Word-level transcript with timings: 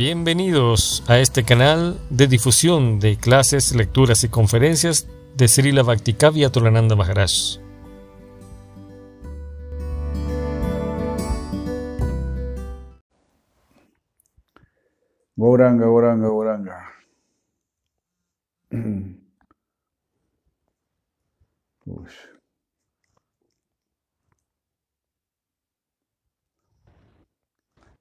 Bienvenidos 0.00 1.04
a 1.10 1.18
este 1.18 1.44
canal 1.44 2.00
de 2.08 2.26
difusión 2.26 3.00
de 3.00 3.18
clases, 3.18 3.76
lecturas 3.76 4.24
y 4.24 4.30
conferencias 4.30 5.06
de 5.36 5.46
Srila 5.46 5.82
Bhaktikavya 5.82 6.48
Tolananda 6.48 6.96
Maharaj. 6.96 7.58
Goranga, 15.36 15.84
Goranga, 15.84 16.28
Goranga. 16.28 16.94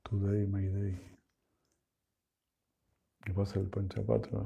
Today, 0.06 0.46
my 0.48 0.62
day. 0.62 1.09
¿Qué 3.30 3.36
pasa 3.36 3.60
el 3.60 3.70
Panchapatra? 3.70 4.44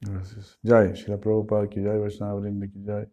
Gracias. 0.00 0.58
Jai, 0.64 0.94
Shila 0.94 1.16
Prabhupada 1.16 1.68
Jai, 1.72 1.96
Vaishnava 1.96 2.40
Jai. 2.42 3.08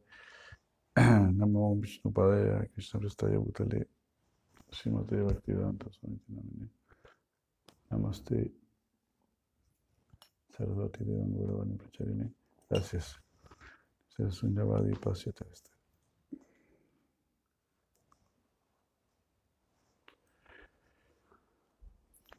Namo 1.38 1.80
Vishnu 1.80 2.12
Padaya, 2.12 2.68
Krishna 2.74 3.00
Prestaya 3.00 3.38
Bhutale. 3.38 3.86
Srimate 4.72 5.22
Bhaktivedanta 5.22 5.86
Swami. 5.92 6.20
Namaste. 7.92 8.54
Sarvati 10.58 11.04
Devan 11.06 11.32
Guravani 11.32 11.78
Pracharini. 11.78 12.34
Gracias. 12.72 13.20
Sunyavadi 14.32 14.96
Pasyata 14.96 15.46
este. 15.54 15.79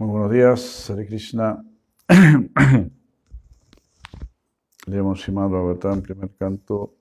Muy 0.00 0.08
buenos 0.12 0.32
días, 0.32 0.88
Hare 0.88 1.06
Krishna. 1.06 1.62
Leemos 4.86 5.18
Shimad 5.18 5.50
Bhagavatam, 5.50 6.00
primer 6.00 6.34
canto. 6.36 6.96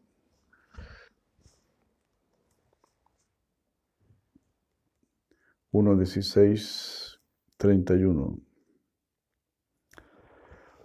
Uno, 5.71 5.95
dieciséis, 5.95 7.21
treinta 7.55 7.95
y 7.95 8.03
uno. 8.03 8.37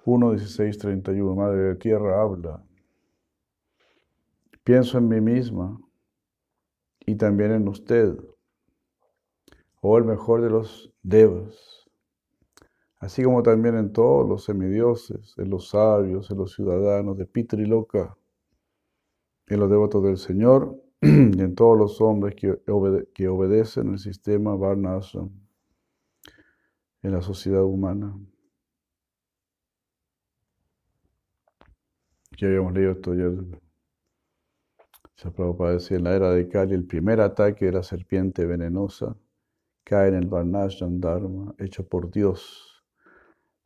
Uno, 0.05 0.31
dieciséis, 0.31 0.79
treinta 0.79 1.12
y 1.12 1.19
uno. 1.20 1.35
Madre 1.35 1.62
de 1.62 1.75
tierra 1.75 2.23
habla. 2.23 2.65
Pienso 4.62 4.98
en 4.98 5.09
mí 5.09 5.20
misma 5.20 5.81
y 7.01 7.17
también 7.17 7.51
en 7.51 7.67
usted, 7.67 8.17
o 9.81 9.98
el 9.98 10.05
mejor 10.05 10.42
de 10.42 10.51
los 10.51 10.95
devas, 11.03 11.84
así 13.05 13.23
como 13.23 13.43
también 13.43 13.77
en 13.77 13.93
todos 13.93 14.27
los 14.27 14.45
semidioses, 14.45 15.35
en 15.37 15.51
los 15.51 15.69
sabios, 15.69 16.31
en 16.31 16.39
los 16.39 16.55
ciudadanos 16.55 17.19
de 17.19 17.27
Pitriloka, 17.27 18.17
en 19.47 19.61
los 19.61 19.69
devotos 19.69 20.03
del 20.03 20.17
Señor 20.17 20.81
y 21.03 21.39
en 21.43 21.55
todos 21.55 21.77
los 21.77 22.01
hombres 22.01 22.35
que, 22.35 22.59
obede 22.67 23.07
que 23.13 23.29
obedecen 23.29 23.93
el 23.93 23.99
sistema 23.99 24.57
Varnashram 24.57 25.31
en 27.03 27.13
la 27.13 27.21
sociedad 27.21 27.63
humana. 27.63 28.19
Ya 32.39 32.49
habíamos 32.49 32.73
leído 32.73 32.93
esto 32.93 33.13
ayer. 33.13 33.33
Se 35.17 35.31
Prabhupada 35.31 35.75
decía, 35.75 35.99
en 35.99 36.05
la 36.05 36.17
era 36.17 36.31
de 36.31 36.49
Kali, 36.49 36.75
el 36.75 36.87
primer 36.87 37.21
ataque 37.21 37.67
de 37.67 37.73
la 37.73 37.83
serpiente 37.83 38.47
venenosa 38.47 39.15
cae 39.85 40.09
en 40.09 40.15
el 40.15 40.27
Varnashram 40.27 41.01
Dharma, 41.01 41.55
hecho 41.59 41.87
por 41.87 42.11
Dios, 42.11 42.73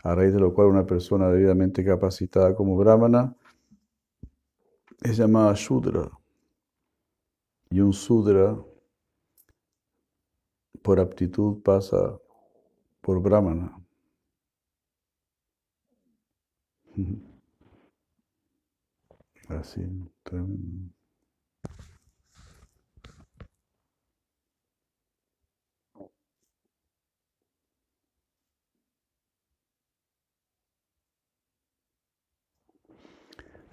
a 0.03 0.15
raíz 0.15 0.33
de 0.33 0.41
lo 0.41 0.55
cual 0.55 0.69
una 0.69 0.87
persona 0.87 1.29
debidamente 1.31 1.85
capacitada 1.85 2.55
como 2.55 2.77
Brahmana 2.77 3.35
es 5.03 5.17
llamada 5.17 5.55
Shudra. 5.55 6.11
Y 7.71 7.81
un 7.81 7.93
Sudra, 7.93 8.57
por 10.83 10.99
aptitud, 11.01 11.63
pasa 11.63 12.19
por 13.01 13.21
Brahmana. 13.21 13.79
Así, 19.49 19.83
tremendo. 20.23 20.98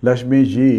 Lashmi 0.06 0.44
Ji 0.46 0.72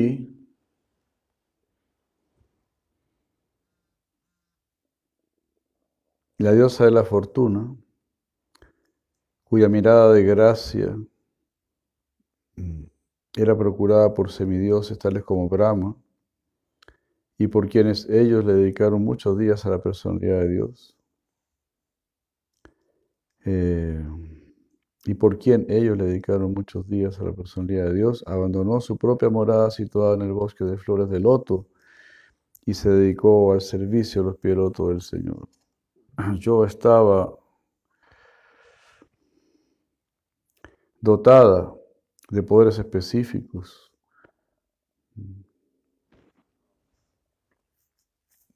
la 6.39 6.53
diosa 6.53 6.85
de 6.85 6.93
la 6.93 7.03
fortuna, 7.03 7.77
cuya 9.43 9.69
mirada 9.69 10.13
de 10.13 10.23
gracia 10.23 10.97
era 13.35 13.59
procurada 13.59 14.15
por 14.15 14.31
semidioses 14.31 14.97
tales 14.97 15.25
como 15.25 15.49
Brahma, 15.49 15.97
y 17.37 17.49
por 17.49 17.69
quienes 17.69 18.09
ellos 18.09 18.45
le 18.45 18.55
dedicaron 18.55 19.05
muchos 19.05 19.37
días 19.37 19.67
a 19.67 19.71
la 19.71 19.83
personalidad 19.83 20.39
de 20.43 20.49
Dios. 20.51 20.97
Eh, 23.45 24.05
y 25.07 25.15
por 25.15 25.39
quien 25.39 25.67
ellos 25.69 25.97
le 25.97 26.05
dedicaron 26.05 26.53
muchos 26.53 26.89
días 26.89 27.21
a 27.21 27.25
la 27.25 27.33
personalidad 27.33 27.87
de 27.87 27.95
Dios, 27.95 28.25
abandonó 28.27 28.81
su 28.81 28.97
propia 28.97 29.31
morada 29.31 29.71
situada 29.71 30.15
en 30.17 30.23
el 30.23 30.33
bosque 30.33 30.65
de 30.65 30.77
flores 30.77 31.09
de 31.09 31.21
loto 31.21 31.67
y 32.65 32.75
se 32.75 32.91
dedicó 32.91 33.53
al 33.53 33.61
servicio 33.61 34.23
de 34.23 34.29
los 34.31 34.39
pies 34.39 34.57
del 34.57 35.01
Señor. 35.01 35.49
Yo 36.41 36.65
estaba 36.65 37.39
dotada 41.01 41.73
de 42.31 42.43
poderes 42.43 42.79
específicos 42.81 43.93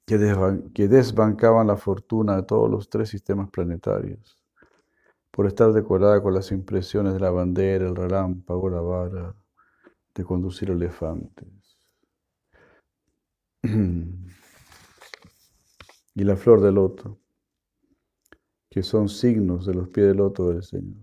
que 0.05 0.87
desbancaban 0.89 1.67
la 1.67 1.77
fortuna 1.77 2.35
de 2.35 2.43
todos 2.43 2.69
los 2.69 2.89
tres 2.89 3.07
sistemas 3.07 3.49
planetarios 3.49 4.40
por 5.31 5.47
estar 5.47 5.71
decorada 5.71 6.21
con 6.21 6.33
las 6.33 6.51
impresiones 6.51 7.13
de 7.13 7.19
la 7.19 7.31
bandera, 7.31 7.87
el 7.87 7.95
relámpago, 7.95 8.69
la 8.69 8.81
vara, 8.81 9.35
de 10.13 10.25
conducir 10.25 10.69
elefantes. 10.69 11.47
y 13.63 13.73
la 16.23 16.35
flor 16.35 16.61
de 16.61 16.71
loto, 16.71 17.19
que 18.69 18.83
son 18.83 19.07
signos 19.07 19.65
de 19.65 19.73
los 19.73 19.89
pies 19.89 20.07
del 20.07 20.17
loto 20.17 20.49
del 20.49 20.63
Señor. 20.63 20.97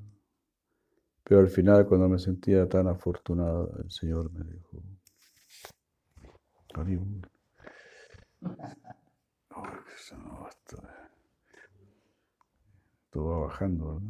Pero 1.24 1.40
al 1.40 1.48
final, 1.48 1.86
cuando 1.86 2.08
me 2.08 2.18
sentía 2.18 2.68
tan 2.68 2.88
afortunada, 2.88 3.68
el 3.82 3.90
Señor 3.90 4.30
me 4.32 4.44
dijo, 4.44 4.82
esto, 13.18 13.24
va 13.24 13.38
bajando. 13.46 14.00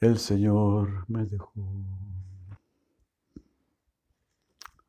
El 0.00 0.18
Señor 0.18 1.04
me 1.08 1.26
dejó. 1.26 1.52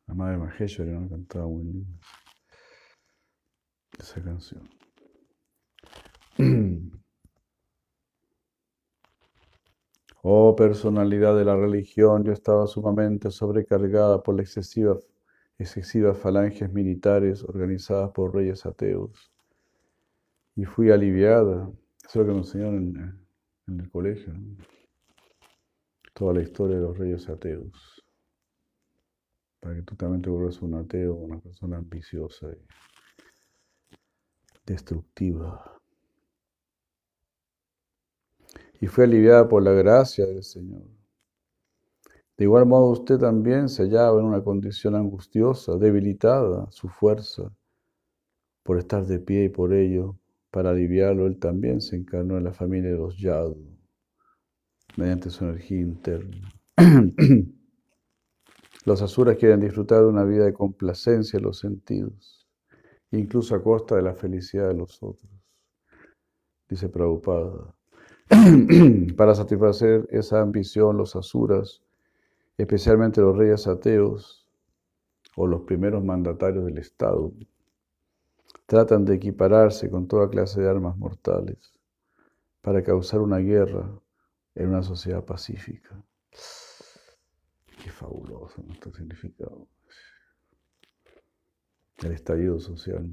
La 0.07 0.13
madre 0.13 0.37
Maheshwari 0.37 0.91
no 0.91 1.09
cantaba 1.09 1.47
muy 1.47 1.63
linda 1.65 1.99
esa 3.99 4.23
canción. 4.23 4.69
Oh 10.23 10.55
personalidad 10.55 11.35
de 11.35 11.45
la 11.45 11.55
religión, 11.55 12.23
yo 12.23 12.31
estaba 12.31 12.67
sumamente 12.67 13.31
sobrecargada 13.31 14.21
por 14.21 14.35
la 14.35 14.43
excesiva, 14.43 14.95
excesivas 15.57 16.17
falanges 16.17 16.71
militares 16.71 17.43
organizadas 17.43 18.11
por 18.11 18.35
reyes 18.35 18.65
ateos. 18.65 19.31
Y 20.55 20.65
fui 20.65 20.91
aliviada. 20.91 21.71
Eso 22.07 22.07
es 22.07 22.15
lo 22.15 22.25
que 22.25 22.31
me 22.33 22.37
enseñaron 22.39 23.21
en, 23.67 23.79
el 23.79 23.89
colegio. 23.89 24.33
Toda 26.13 26.33
la 26.33 26.41
historia 26.41 26.75
de 26.75 26.81
los 26.83 26.97
reyes 26.97 27.27
ateos. 27.27 28.03
Para 29.59 29.75
que 29.75 29.81
tú 29.81 29.95
también 29.95 30.21
te 30.21 30.29
vuelvas 30.29 30.61
un 30.61 30.75
ateo, 30.75 31.15
una 31.15 31.39
persona 31.39 31.77
ambiciosa 31.77 32.47
y 32.51 33.97
destructiva. 34.65 35.80
Y 38.81 38.87
fue 38.87 39.03
aliviada 39.03 39.47
por 39.47 39.61
la 39.61 39.71
gracia 39.71 40.25
del 40.25 40.43
Señor. 40.43 40.81
De 42.35 42.45
igual 42.45 42.65
modo 42.65 42.89
usted 42.89 43.19
también 43.19 43.69
se 43.69 43.83
hallaba 43.83 44.19
en 44.19 44.25
una 44.25 44.43
condición 44.43 44.95
angustiosa, 44.95 45.77
debilitada 45.77 46.65
su 46.71 46.89
fuerza 46.89 47.53
por 48.63 48.79
estar 48.79 49.05
de 49.05 49.19
pie 49.19 49.45
y 49.45 49.49
por 49.49 49.73
ello, 49.73 50.17
para 50.49 50.71
aliviarlo, 50.71 51.27
él 51.27 51.37
también 51.37 51.79
se 51.79 51.95
encarnó 51.95 52.37
en 52.37 52.43
la 52.43 52.53
familia 52.53 52.89
de 52.89 52.97
los 52.97 53.17
Yadu, 53.17 53.77
mediante 54.97 55.29
su 55.29 55.45
energía 55.45 55.81
interna. 55.81 56.51
los 58.85 59.01
asuras 59.03 59.37
quieren 59.37 59.59
disfrutar 59.59 60.01
de 60.01 60.07
una 60.07 60.23
vida 60.23 60.45
de 60.45 60.53
complacencia 60.53 61.37
en 61.37 61.43
los 61.43 61.59
sentidos, 61.59 62.47
incluso 63.11 63.53
a 63.55 63.63
costa 63.63 63.95
de 63.95 64.01
la 64.01 64.15
felicidad 64.15 64.69
de 64.69 64.75
los 64.75 65.01
otros. 65.03 65.31
Dice 66.67 66.89
Prabhupada. 66.89 67.75
Para 69.17 69.35
satisfacer 69.35 70.07
esa 70.09 70.41
ambición, 70.41 70.95
los 70.95 71.17
asuras, 71.17 71.81
especialmente 72.57 73.19
los 73.19 73.37
reyes 73.37 73.67
ateos 73.67 74.47
o 75.35 75.47
los 75.47 75.63
primeros 75.63 76.03
mandatarios 76.03 76.65
del 76.65 76.77
Estado, 76.77 77.33
tratan 78.67 79.03
de 79.03 79.15
equipararse 79.15 79.89
con 79.89 80.07
toda 80.07 80.29
clase 80.29 80.61
de 80.61 80.69
armas 80.69 80.97
mortales 80.97 81.73
para 82.61 82.81
causar 82.83 83.19
una 83.19 83.39
guerra 83.39 83.91
en 84.55 84.69
una 84.69 84.83
sociedad 84.83 85.25
pacífica. 85.25 86.01
Qué 87.83 87.89
fabuloso 87.89 88.63
nuestro 88.63 88.93
significado. 88.93 89.67
El 92.01 92.13
estallido 92.13 92.59
social. 92.59 93.09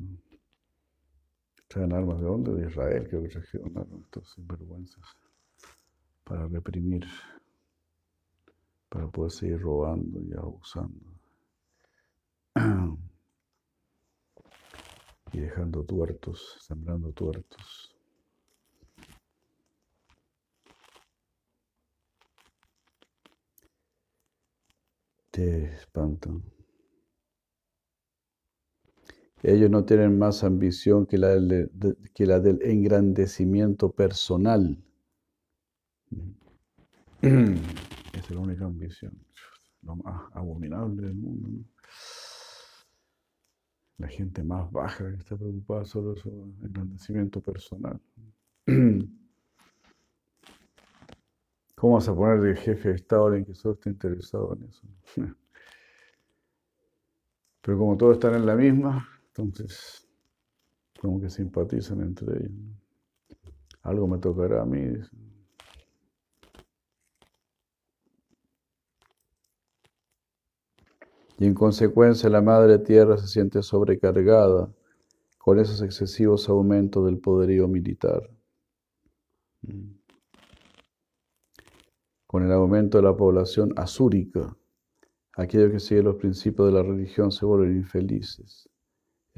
Traen 1.68 1.92
armas 1.92 2.18
de 2.18 2.24
dónde? 2.24 2.52
De 2.54 2.66
Israel, 2.66 3.06
creo 3.08 3.22
que 3.22 3.28
trajeron 3.28 3.76
armas, 3.76 4.00
estos 4.00 4.32
sinvergüenzas, 4.32 5.04
para 6.24 6.46
reprimir, 6.46 7.06
para 8.88 9.06
poder 9.08 9.30
seguir 9.30 9.60
robando 9.60 10.20
y 10.22 10.32
abusando. 10.32 11.12
y 15.32 15.40
dejando 15.40 15.84
tuertos, 15.84 16.56
sembrando 16.60 17.12
tuertos. 17.12 17.94
Te 25.30 25.66
espantan. 25.74 26.42
Ellos 29.42 29.70
no 29.70 29.84
tienen 29.84 30.18
más 30.18 30.42
ambición 30.42 31.06
que 31.06 31.16
la, 31.16 31.28
del, 31.28 31.70
que 32.14 32.26
la 32.26 32.40
del 32.40 32.60
engrandecimiento 32.62 33.92
personal. 33.92 34.76
Esa 37.20 37.54
es 38.12 38.30
la 38.30 38.40
única 38.40 38.64
ambición, 38.64 39.12
lo 39.82 39.96
más 39.96 40.28
abominable 40.34 41.06
del 41.06 41.14
mundo. 41.14 41.50
La 43.98 44.08
gente 44.08 44.42
más 44.42 44.70
baja 44.70 45.08
que 45.10 45.16
está 45.16 45.36
preocupada 45.36 45.84
solo 45.84 46.14
por 46.14 46.22
su 46.22 46.54
engrandecimiento 46.62 47.40
personal. 47.40 48.00
¿Cómo 51.76 51.94
vas 51.94 52.08
a 52.08 52.14
poner 52.14 52.40
de 52.40 52.56
jefe 52.56 52.88
de 52.88 52.94
Estado 52.96 53.34
en 53.34 53.44
que 53.44 53.54
solo 53.54 53.74
está 53.74 53.88
interesado 53.88 54.56
en 54.56 54.64
eso? 54.64 54.82
Pero 57.62 57.78
como 57.78 57.96
todos 57.96 58.14
están 58.14 58.34
en 58.34 58.46
la 58.46 58.56
misma, 58.56 59.08
entonces 59.38 60.06
como 61.00 61.20
que 61.20 61.30
simpatizan 61.30 62.00
entre 62.00 62.36
ellos. 62.38 62.52
Algo 63.82 64.08
me 64.08 64.18
tocará 64.18 64.62
a 64.62 64.66
mí. 64.66 65.00
y 71.38 71.46
en 71.46 71.54
consecuencia 71.54 72.28
la 72.28 72.42
Madre 72.42 72.78
Tierra 72.80 73.16
se 73.16 73.28
siente 73.28 73.62
sobrecargada 73.62 74.72
con 75.38 75.60
esos 75.60 75.80
excesivos 75.82 76.48
aumentos 76.48 77.04
del 77.06 77.18
poderío 77.18 77.68
militar. 77.68 78.28
Con 82.26 82.44
el 82.44 82.52
aumento 82.52 82.98
de 82.98 83.04
la 83.04 83.16
población 83.16 83.72
asúrica, 83.76 84.56
aquellos 85.34 85.70
que 85.70 85.80
siguen 85.80 86.06
los 86.06 86.16
principios 86.16 86.68
de 86.68 86.74
la 86.74 86.82
religión 86.82 87.30
se 87.30 87.46
vuelven 87.46 87.76
infelices, 87.76 88.68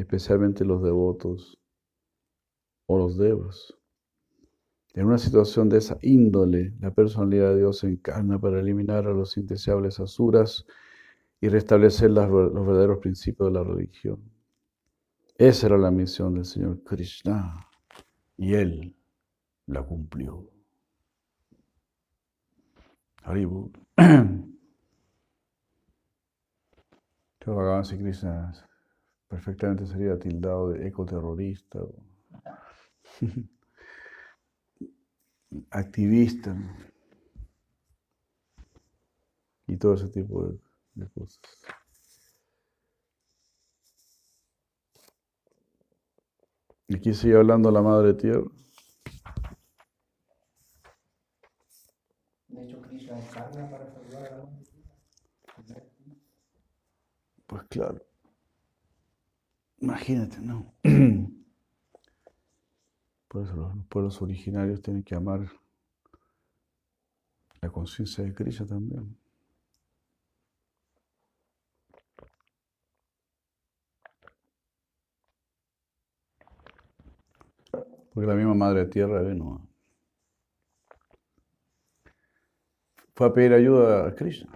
especialmente 0.01 0.65
los 0.65 0.83
devotos 0.83 1.59
o 2.87 2.99
los 2.99 3.17
devas. 3.17 3.75
En 4.95 5.07
una 5.07 5.19
situación 5.19 5.69
de 5.69 5.79
esa 5.79 5.99
índole, 6.03 6.75
la 6.81 6.93
personalidad 6.93 7.51
de 7.51 7.59
Dios 7.59 7.79
se 7.79 7.89
encarna 7.89 8.41
para 8.41 8.61
eliminar 8.61 9.07
a 9.07 9.13
los 9.13 9.37
indeseables 9.37 10.01
asuras 10.01 10.67
y 11.41 11.49
restablecer 11.49 12.11
los 12.11 12.29
verdaderos 12.67 12.99
principios 12.99 13.49
de 13.49 13.53
la 13.53 13.63
religión. 13.63 14.21
Esa 15.37 15.69
era 15.69 15.79
la 15.79 15.91
misión 15.91 16.35
del 16.35 16.45
Señor 16.45 16.83
Krishna 16.83 17.67
y 18.37 18.55
Él 18.55 18.97
la 19.67 19.83
cumplió. 19.83 20.51
Haribu. 23.23 23.71
Krishna 27.41 28.70
perfectamente 29.31 29.87
sería 29.87 30.19
tildado 30.19 30.71
de 30.73 30.89
ecoterrorista, 30.89 31.79
activista 35.71 36.55
y 39.67 39.77
todo 39.77 39.95
ese 39.95 40.09
tipo 40.09 40.47
de 40.47 40.59
de 40.95 41.09
cosas. 41.11 41.41
Y 46.89 46.97
aquí 46.97 47.15
sigue 47.15 47.37
hablando 47.37 47.71
la 47.71 47.83
Madre 47.83 48.15
Tierra. 48.15 48.43
De 52.49 52.65
hecho, 52.65 52.81
Krishna 52.83 53.19
encarna 53.19 53.71
para 53.71 53.87
salvar 53.87 54.33
a 54.33 54.37
la 54.39 54.49
Pues 57.47 57.63
claro. 57.69 58.10
Imagínate, 59.81 60.39
¿no? 60.41 60.75
Por 63.29 63.45
eso 63.45 63.57
los 63.57 63.87
pueblos 63.87 64.21
originarios 64.21 64.83
tienen 64.83 65.03
que 65.03 65.15
amar 65.15 65.49
la 67.63 67.71
conciencia 67.71 68.25
de 68.25 68.35
Krishna 68.35 68.67
también. 68.67 69.17
Porque 78.13 78.27
la 78.27 78.35
misma 78.35 78.55
Madre 78.55 78.87
Tierra 78.87 79.23
vino. 79.23 79.67
Fue 83.15 83.27
a 83.29 83.33
pedir 83.33 83.53
ayuda 83.53 84.09
a 84.09 84.15
Krishna, 84.15 84.51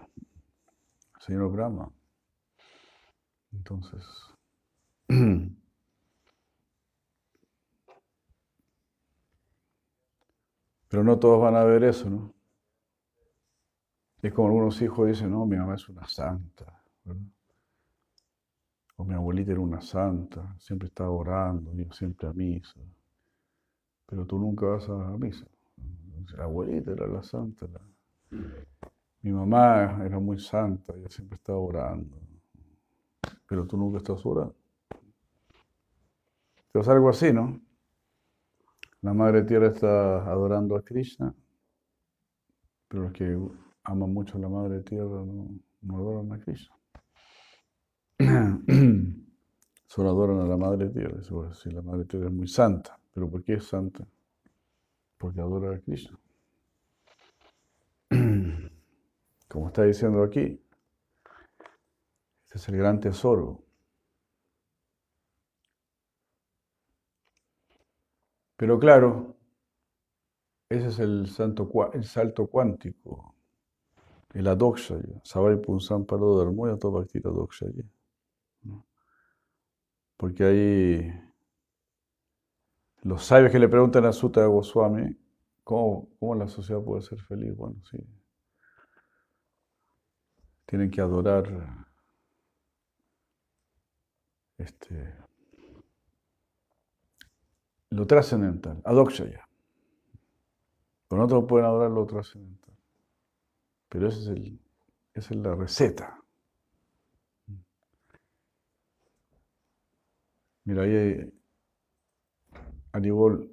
al 1.14 1.22
Señor 1.22 1.52
Brahma. 1.52 1.92
Entonces, 3.52 4.02
pero 10.88 11.04
no 11.04 11.18
todos 11.18 11.40
van 11.40 11.56
a 11.56 11.64
ver 11.64 11.84
eso, 11.84 12.08
¿no? 12.10 12.32
Es 14.22 14.32
como 14.32 14.48
algunos 14.48 14.80
hijos 14.80 15.06
dicen, 15.08 15.30
no, 15.30 15.44
mi 15.46 15.56
mamá 15.56 15.74
es 15.74 15.88
una 15.88 16.08
santa, 16.08 16.82
O 18.96 19.04
mi 19.04 19.14
abuelita 19.14 19.52
era 19.52 19.60
una 19.60 19.80
santa, 19.80 20.56
siempre 20.58 20.88
estaba 20.88 21.10
orando, 21.10 21.72
iba 21.74 21.92
siempre 21.92 22.28
a 22.28 22.32
misa 22.32 22.80
pero 24.06 24.26
tú 24.26 24.38
nunca 24.38 24.66
vas 24.66 24.88
a 24.88 25.16
misa. 25.18 25.44
La 26.36 26.44
abuelita 26.44 26.92
era 26.92 27.06
la 27.06 27.22
santa. 27.22 27.66
Mi 29.22 29.32
mamá 29.32 30.04
era 30.04 30.18
muy 30.18 30.38
santa, 30.38 30.94
ella 30.94 31.08
siempre 31.08 31.36
estaba 31.36 31.58
orando, 31.58 32.16
pero 33.48 33.66
tú 33.66 33.76
nunca 33.76 33.98
estás 33.98 34.24
orando. 34.24 34.54
Es 36.74 36.88
algo 36.88 37.08
así, 37.08 37.32
¿no? 37.32 37.60
La 39.00 39.14
Madre 39.14 39.44
Tierra 39.44 39.68
está 39.68 40.28
adorando 40.28 40.76
a 40.76 40.82
Krishna, 40.82 41.32
pero 42.88 43.04
los 43.04 43.12
que 43.12 43.38
aman 43.84 44.12
mucho 44.12 44.38
a 44.38 44.40
la 44.40 44.48
Madre 44.48 44.80
Tierra 44.80 45.24
no, 45.24 45.60
adoran 45.94 46.32
a 46.32 46.38
Krishna. 46.40 46.74
Solo 49.86 50.08
adoran 50.08 50.40
a 50.40 50.46
la 50.46 50.56
Madre 50.56 50.88
Tierra. 50.88 51.22
Si 51.52 51.70
la 51.70 51.80
Madre 51.80 52.06
Tierra 52.06 52.26
es 52.26 52.32
muy 52.32 52.48
santa. 52.48 52.98
¿Pero 53.12 53.30
por 53.30 53.44
qué 53.44 53.54
es 53.54 53.64
santa? 53.64 54.04
Porque 55.16 55.40
adora 55.40 55.76
a 55.76 55.78
Krishna. 55.78 56.18
Como 59.48 59.68
está 59.68 59.84
diciendo 59.84 60.24
aquí, 60.24 60.60
este 62.46 62.58
es 62.58 62.68
el 62.68 62.76
gran 62.78 62.98
tesoro. 62.98 63.63
Pero 68.64 68.78
claro, 68.78 69.36
ese 70.70 70.88
es 70.88 70.98
el, 70.98 71.26
salto 71.28 71.68
cuántico, 72.48 73.34
el 74.32 74.46
adokshaya. 74.46 75.20
Sabai 75.22 75.60
Paro 75.60 76.38
Dharmoya 76.38 76.78
Tobakti 76.78 77.18
Adokshaya. 77.18 77.84
Porque 80.16 80.44
ahí 80.44 81.12
los 83.02 83.22
sabios 83.22 83.52
que 83.52 83.58
le 83.58 83.68
preguntan 83.68 84.06
a 84.06 84.14
Sutta 84.14 84.46
Goswami, 84.46 85.14
¿cómo, 85.62 86.08
¿cómo 86.18 86.34
la 86.34 86.48
sociedad 86.48 86.80
puede 86.80 87.02
ser 87.02 87.20
feliz? 87.20 87.54
Bueno, 87.54 87.76
sí. 87.90 87.98
Tienen 90.64 90.90
que 90.90 91.02
adorar 91.02 91.86
este, 94.56 95.12
lo 97.94 98.06
trascendental, 98.06 98.80
adokshaya. 98.84 99.48
Pero 101.08 101.24
otros 101.24 101.44
pueden 101.46 101.66
adorar 101.66 101.90
lo 101.90 102.04
trascendental. 102.06 102.74
Pero 103.88 104.08
ese 104.08 104.20
es 104.20 104.26
el, 104.28 104.60
esa 105.12 105.34
es 105.34 105.40
la 105.40 105.54
receta. 105.54 106.20
Mira, 110.64 110.82
ahí 110.82 111.32
a 112.92 113.00
nivel, 113.00 113.50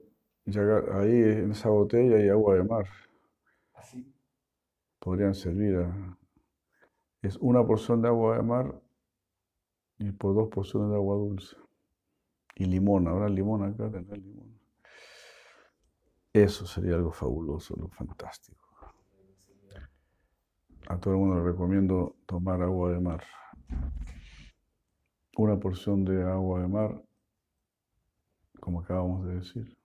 ahí 0.93 1.11
en 1.11 1.51
esa 1.51 1.69
botella 1.69 2.15
hay 2.15 2.29
agua 2.29 2.55
de 2.55 2.63
mar. 2.63 2.87
¿Así? 3.73 4.11
Podrían 4.99 5.35
servir 5.35 5.75
a, 5.77 6.17
es 7.21 7.37
una 7.37 7.65
porción 7.65 8.01
de 8.01 8.07
agua 8.07 8.37
de 8.37 8.43
mar 8.43 8.81
y 9.99 10.11
por 10.11 10.33
dos 10.33 10.49
porciones 10.49 10.89
de 10.89 10.95
agua 10.95 11.15
dulce. 11.15 11.55
Y 12.61 12.65
limón, 12.65 13.07
ahora 13.07 13.27
limón 13.27 13.63
acá, 13.63 13.89
tener 13.89 14.19
limón. 14.19 14.55
Eso 16.31 16.67
sería 16.67 16.93
algo 16.93 17.11
fabuloso, 17.11 17.73
algo 17.73 17.89
fantástico. 17.89 18.61
A 20.87 20.99
todo 20.99 21.15
el 21.15 21.19
mundo 21.19 21.37
le 21.37 21.51
recomiendo 21.51 22.17
tomar 22.27 22.61
agua 22.61 22.91
de 22.91 22.99
mar. 22.99 23.23
Una 25.37 25.59
porción 25.59 26.05
de 26.05 26.21
agua 26.21 26.61
de 26.61 26.67
mar, 26.67 27.03
como 28.59 28.81
acabamos 28.81 29.25
de 29.25 29.35
decir. 29.37 29.75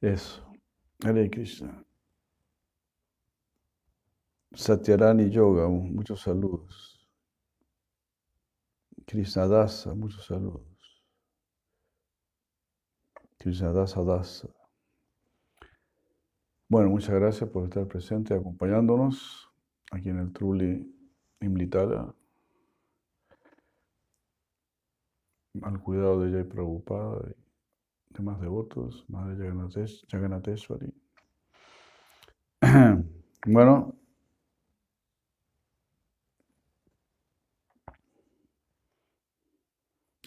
Eso. 0.00 0.50
Hare 1.04 1.28
Krishna. 1.28 1.84
Satyarani 4.54 5.28
Yoga, 5.28 5.68
muchos 5.68 6.22
saludos. 6.22 6.87
Krishnadasa, 9.08 9.94
muchos 9.94 10.26
saludos. 10.26 11.02
Krishnadasa 13.38 14.04
Dasa. 14.04 14.48
Bueno, 16.68 16.90
muchas 16.90 17.14
gracias 17.14 17.48
por 17.48 17.64
estar 17.64 17.86
presente, 17.88 18.34
acompañándonos 18.34 19.50
aquí 19.90 20.10
en 20.10 20.18
el 20.18 20.30
Truli 20.34 20.94
Imlitada. 21.40 22.14
Al 25.62 25.80
cuidado 25.80 26.20
de 26.20 26.30
Jay 26.30 26.44
Prabhupada 26.44 27.30
y 27.30 28.12
demás 28.12 28.38
devotos, 28.42 29.06
Madre 29.08 29.50
Jagannatheshwari. 30.10 30.92
Bueno, 33.46 33.97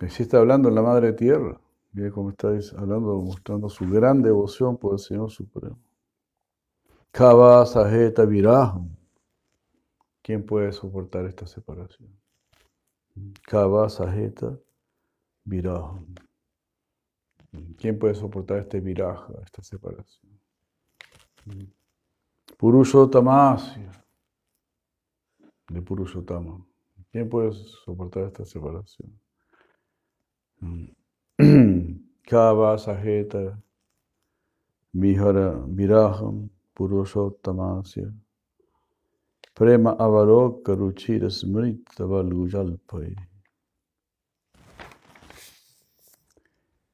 Así 0.02 0.24
está 0.24 0.40
hablando 0.40 0.68
en 0.68 0.76
la 0.76 0.82
Madre 0.82 1.14
Tierra. 1.14 1.62
Mire 1.94 2.12
cómo 2.12 2.32
estáis 2.32 2.74
hablando, 2.74 3.22
mostrando 3.22 3.70
su 3.70 3.88
gran 3.88 4.24
devoción 4.24 4.78
por 4.78 4.94
el 4.94 5.00
Señor 5.00 5.30
Supremo. 5.30 5.78
Kava 7.12 7.64
Sajeta. 7.68 8.28
¿Quién 10.24 10.46
puede 10.46 10.72
soportar 10.72 11.26
esta 11.26 11.46
separación? 11.46 12.10
Kava 13.46 13.90
Sajeta 13.90 14.58
Viraham. 15.44 16.16
¿Quién 17.78 18.00
puede 18.00 18.16
soportar 18.16 18.60
este 18.60 18.80
viraja, 18.80 19.34
esta 19.44 19.62
separación? 19.62 20.32
Purushottamasya. 22.58 23.92
De 25.70 25.82
Purushottama. 25.82 26.66
¿Quién 27.12 27.30
puede 27.30 27.52
soportar 27.54 28.24
esta 28.24 28.46
separación? 28.46 29.12
Kava 32.28 32.78
Sajeta 32.78 33.58
Vihara 34.94 35.66
Viraham 35.68 36.50
Purushottamasya 36.76 38.14
Prema 39.56 39.92
Avaro 40.00 40.62
Karuchira 40.64 41.30
Smritavalgujalpai. 41.30 43.16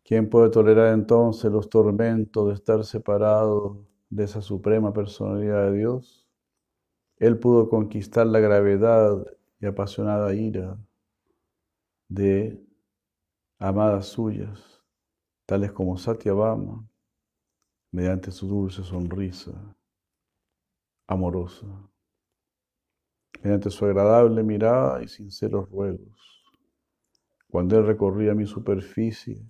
¿Quién 0.03 0.29
puede 0.29 0.49
tolerar 0.49 0.93
entonces 0.93 1.51
los 1.51 1.69
tormentos 1.69 2.47
de 2.47 2.53
estar 2.53 2.83
separado 2.85 3.85
de 4.09 4.23
esa 4.23 4.41
suprema 4.41 4.93
personalidad 4.93 5.69
de 5.71 5.77
Dios? 5.77 6.27
Él 7.17 7.37
pudo 7.37 7.69
conquistar 7.69 8.25
la 8.27 8.39
gravedad 8.39 9.25
y 9.59 9.65
apasionada 9.65 10.33
ira 10.33 10.77
de 12.09 12.66
amadas 13.59 14.07
suyas, 14.07 14.83
tales 15.45 15.71
como 15.71 15.97
Satyabama, 15.97 16.87
mediante 17.91 18.31
su 18.31 18.47
dulce 18.47 18.83
sonrisa 18.83 19.51
amorosa, 21.07 21.65
mediante 23.41 23.69
su 23.69 23.85
agradable 23.85 24.43
mirada 24.43 25.01
y 25.01 25.07
sinceros 25.07 25.69
ruegos. 25.69 26.43
Cuando 27.49 27.79
él 27.79 27.87
recorría 27.87 28.35
mi 28.35 28.45
superficie, 28.45 29.41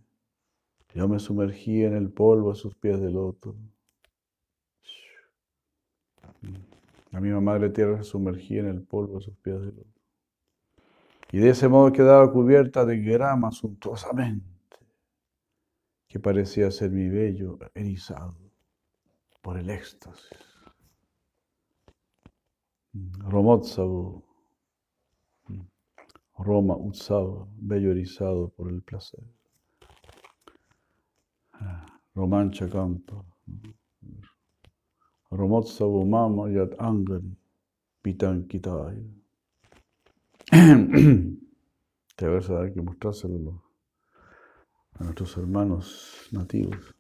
yo 0.94 1.08
me 1.08 1.20
sumergía 1.20 1.88
en 1.88 1.96
el 1.96 2.12
polvo 2.12 2.52
a 2.52 2.56
sus 2.56 2.76
pies 2.76 3.02
de 3.02 3.12
loto. 3.12 3.56
La 7.12 7.20
misma 7.20 7.42
Madre 7.42 7.70
Tierra 7.70 7.98
se 7.98 8.12
sumergía 8.12 8.62
en 8.62 8.68
el 8.68 8.84
polvo 8.84 9.18
a 9.18 9.22
sus 9.22 9.36
pies 9.38 9.60
de 9.62 9.72
loto 9.72 9.97
y 11.32 11.40
de 11.40 11.50
ese 11.50 11.68
modo 11.68 11.92
quedaba 11.92 12.32
cubierta 12.32 12.86
de 12.86 13.00
grama 13.00 13.52
suntuosamente, 13.52 14.46
que 16.08 16.20
parecía 16.20 16.72
ser 16.72 16.92
mi 16.92 17.10
vello 17.10 17.60
erizado 17.74 18.38
por 19.42 19.58
el 19.58 19.70
éxtasis. 19.70 20.48
Romotsavu, 23.20 24.24
Roma 26.38 26.76
Utsava, 26.76 27.48
bello 27.58 27.92
erizado 27.92 28.50
por 28.50 28.70
el 28.70 28.82
placer. 28.82 29.24
Romancha 32.16 32.70
Campa, 32.70 33.24
Romotsavu 35.30 36.06
Mama 36.06 36.50
Yat 36.50 36.74
Angari, 36.80 37.38
Pitan 38.02 38.48
Kitaya. 38.48 39.04
Vas 40.52 42.50
a 42.50 42.72
que 42.72 42.82
mostrárselo 42.82 43.64
a 44.94 45.04
nuestros 45.04 45.38
hermanos 45.38 46.28
nativos. 46.32 46.96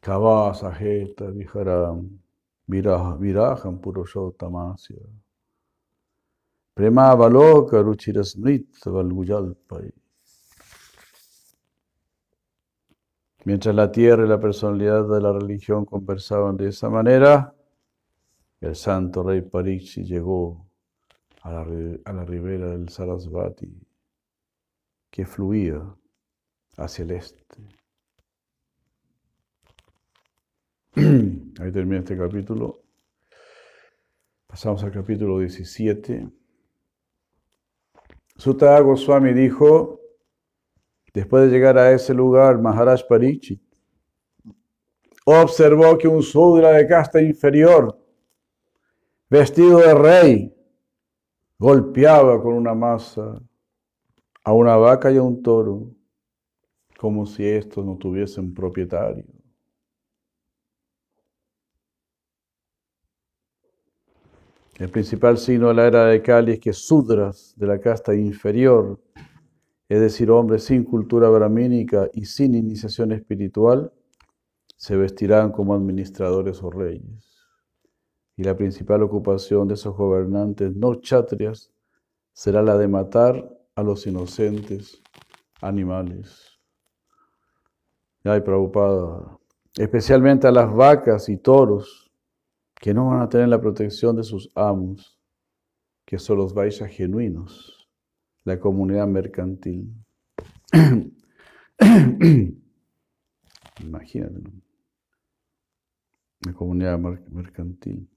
Kavasa, 0.00 0.72
Jeta, 0.72 1.30
Viharam, 1.30 2.18
Viraham, 2.66 3.80
Purushottamasya. 3.80 4.96
Prema 6.74 7.14
Valoka, 7.14 7.82
Ruchirasmrit, 7.82 8.84
Valguyalpai. 8.84 9.92
Mientras 13.44 13.74
la 13.74 13.90
tierra 13.90 14.24
y 14.24 14.28
la 14.28 14.38
personalidad 14.38 15.08
de 15.08 15.20
la 15.20 15.32
religión 15.32 15.86
conversaban 15.86 16.56
de 16.56 16.68
esa 16.68 16.90
manera, 16.90 17.54
el 18.60 18.76
santo 18.76 19.22
rey 19.22 19.40
Parikshi 19.40 20.04
llegó 20.04 20.69
a 21.42 21.50
la, 21.50 22.24
ribera 22.24 22.68
del 22.70 22.88
Sarasvati 22.88 23.72
que 25.10 25.26
fluía 25.26 25.82
hacia 26.76 27.02
el 27.02 27.10
este. 27.12 27.44
Ahí 31.60 31.72
termina 31.72 31.98
este 31.98 32.16
capítulo. 32.16 32.82
Pasamos 34.46 34.82
al 34.84 34.92
capítulo 34.92 35.38
17. 35.38 36.28
Sutta 38.36 38.78
Goswami 38.80 39.32
dijo, 39.32 40.00
después 41.12 41.44
de 41.44 41.50
llegar 41.50 41.78
a 41.78 41.92
ese 41.92 42.14
lugar, 42.14 42.58
Maharaj 42.58 43.02
Pariksit 43.08 43.62
observó 45.24 45.96
que 45.98 46.08
un 46.08 46.22
sudra 46.22 46.72
de 46.72 46.86
casta 46.86 47.20
inferior, 47.20 47.96
vestido 49.28 49.78
de 49.78 49.94
rey, 49.94 50.59
golpeaba 51.60 52.42
con 52.42 52.54
una 52.54 52.74
masa 52.74 53.38
a 54.42 54.52
una 54.54 54.76
vaca 54.76 55.12
y 55.12 55.18
a 55.18 55.22
un 55.22 55.42
toro, 55.42 55.94
como 56.98 57.26
si 57.26 57.44
estos 57.44 57.84
no 57.84 57.98
tuviesen 57.98 58.54
propietario. 58.54 59.26
El 64.78 64.88
principal 64.88 65.36
signo 65.36 65.68
de 65.68 65.74
la 65.74 65.86
era 65.86 66.06
de 66.06 66.22
Kali 66.22 66.52
es 66.52 66.60
que 66.60 66.72
sudras 66.72 67.52
de 67.58 67.66
la 67.66 67.78
casta 67.78 68.14
inferior, 68.14 68.98
es 69.86 70.00
decir, 70.00 70.30
hombres 70.30 70.64
sin 70.64 70.82
cultura 70.82 71.28
brahmínica 71.28 72.08
y 72.14 72.24
sin 72.24 72.54
iniciación 72.54 73.12
espiritual, 73.12 73.92
se 74.76 74.96
vestirán 74.96 75.52
como 75.52 75.74
administradores 75.74 76.62
o 76.62 76.70
reyes. 76.70 77.29
Y 78.36 78.44
la 78.44 78.56
principal 78.56 79.02
ocupación 79.02 79.68
de 79.68 79.74
esos 79.74 79.96
gobernantes 79.96 80.74
no 80.74 80.94
chatrias 80.96 81.70
será 82.32 82.62
la 82.62 82.78
de 82.78 82.88
matar 82.88 83.58
a 83.74 83.82
los 83.82 84.06
inocentes 84.06 85.02
animales. 85.60 86.58
Ay, 88.24 88.40
preocupada, 88.40 89.38
especialmente 89.76 90.46
a 90.46 90.52
las 90.52 90.74
vacas 90.74 91.28
y 91.28 91.36
toros 91.36 92.10
que 92.74 92.94
no 92.94 93.08
van 93.08 93.20
a 93.20 93.28
tener 93.28 93.48
la 93.48 93.60
protección 93.60 94.16
de 94.16 94.22
sus 94.22 94.50
amos, 94.54 95.18
que 96.04 96.18
son 96.18 96.38
los 96.38 96.54
Vaishyas 96.54 96.90
genuinos, 96.90 97.88
la 98.44 98.58
comunidad 98.58 99.06
mercantil. 99.06 99.94
Imagínate, 103.80 104.40
la 106.40 106.52
comunidad 106.52 106.98
mercantil. 106.98 108.08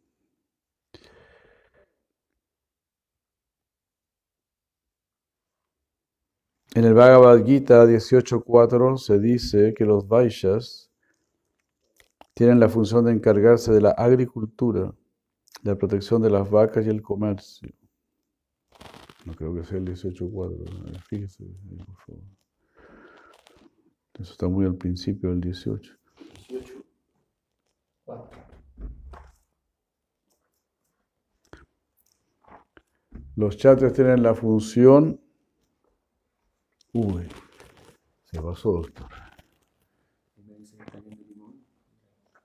En 6.75 6.86
el 6.86 6.96
Bhagavad 6.96 7.46
Gita 7.46 7.86
18.4 7.86 8.98
se 8.98 9.20
dice 9.20 9.75
que 9.75 9.86
los 9.86 10.08
Vaishyas 10.08 10.92
tienen 12.34 12.60
la 12.60 12.68
función 12.68 13.06
de 13.06 13.12
encargarse 13.12 13.72
de 13.72 13.80
la 13.80 13.92
agricultura, 13.92 14.92
la 15.62 15.75
protección 15.75 16.24
de 16.24 16.32
las 16.32 16.50
vacas 16.50 16.86
y 16.86 16.89
el 16.89 17.03
comercio. 17.03 17.70
No 19.25 19.34
creo 19.36 19.53
que 19.53 19.63
sea 19.63 19.77
el 19.77 19.86
18.4, 19.86 21.00
fíjese, 21.03 21.46
por 21.86 21.98
favor. 21.98 22.24
Eso 24.20 24.32
está 24.32 24.48
muy 24.48 24.65
al 24.65 24.75
principio 24.75 25.30
del 25.30 25.42
18. 25.42 25.94
18. 26.50 26.84
Los 33.36 33.58
chatres 33.58 33.94
tienen 33.94 34.22
la 34.22 34.36
función. 34.36 35.23
Uy, 36.93 37.27
se 38.25 38.41
pasó, 38.41 38.71
doctor. 38.73 39.09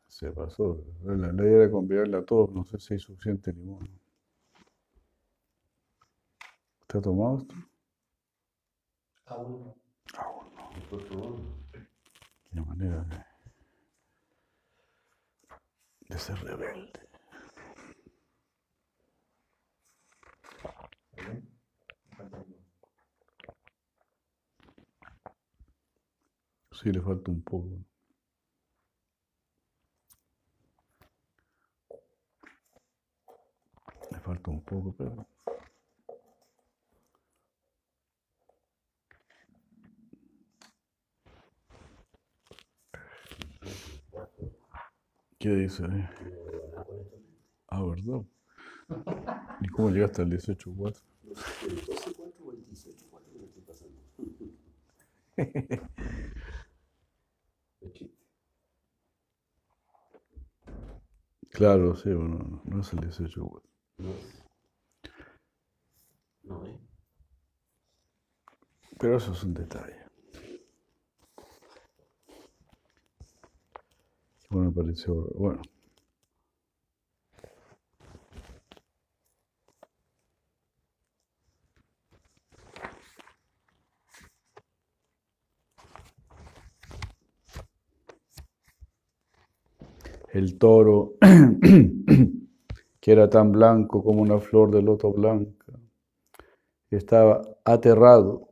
Se 0.07 0.31
pasó. 0.33 0.85
La 1.05 1.33
ley 1.33 1.53
era 1.53 1.71
convidarle 1.71 2.17
a 2.17 2.25
todos, 2.25 2.51
no 2.51 2.65
sé 2.65 2.79
si 2.79 2.95
hay 2.95 3.01
suficiente 3.01 3.53
limón. 3.53 3.89
¿Está 6.81 7.01
tomado 7.01 7.39
esto? 7.39 7.55
Aún 9.27 9.61
no. 9.61 9.77
Aún 10.17 10.55
no. 10.57 11.69
Qué 12.51 12.61
manera 12.61 13.05
de, 13.05 13.25
de 16.09 16.19
ser 16.19 16.39
rebelde. 16.41 17.09
Sí, 26.81 26.93
le 26.93 27.01
falta 27.01 27.33
un 27.33 27.43
poco. 27.43 27.67
falta 34.21 34.51
un 34.51 34.61
poco, 34.61 34.95
pero... 34.97 35.27
¿Qué 45.39 45.49
dice? 45.49 45.85
Ah, 47.69 47.83
¿verdad? 47.83 48.23
¿Y 49.63 49.69
cómo 49.69 49.91
llegaste 49.91 50.23
al 50.23 50.31
18.4? 50.31 51.03
El 51.25 51.83
12.4 51.87 52.35
o 52.45 52.53
el 52.53 52.67
18.4 52.67 53.33
que 53.33 53.39
me 53.39 53.47
estoy 53.47 53.63
pasando. 53.63 53.99
Claro, 61.51 61.97
sí, 61.97 62.13
bueno, 62.13 62.63
no 62.65 62.81
es 62.81 62.93
el 62.93 63.01
18.4. 63.01 63.63
No. 63.99 64.13
No, 66.45 66.67
¿eh? 66.67 66.79
Pero 68.99 69.17
eso 69.17 69.33
es 69.33 69.43
un 69.45 69.55
detalle. 69.55 69.97
Bueno, 74.51 74.71
me 74.71 74.83
pareció. 74.83 75.15
Bueno. 75.35 75.63
El 90.33 90.59
toro 90.59 91.15
que 93.01 93.13
era 93.13 93.31
tan 93.31 93.53
blanco 93.53 94.03
como 94.03 94.23
una 94.23 94.39
flor 94.39 94.71
de 94.71 94.83
loto 94.83 95.13
blanca. 95.13 95.73
Estaba 96.91 97.43
aterrado 97.65 98.49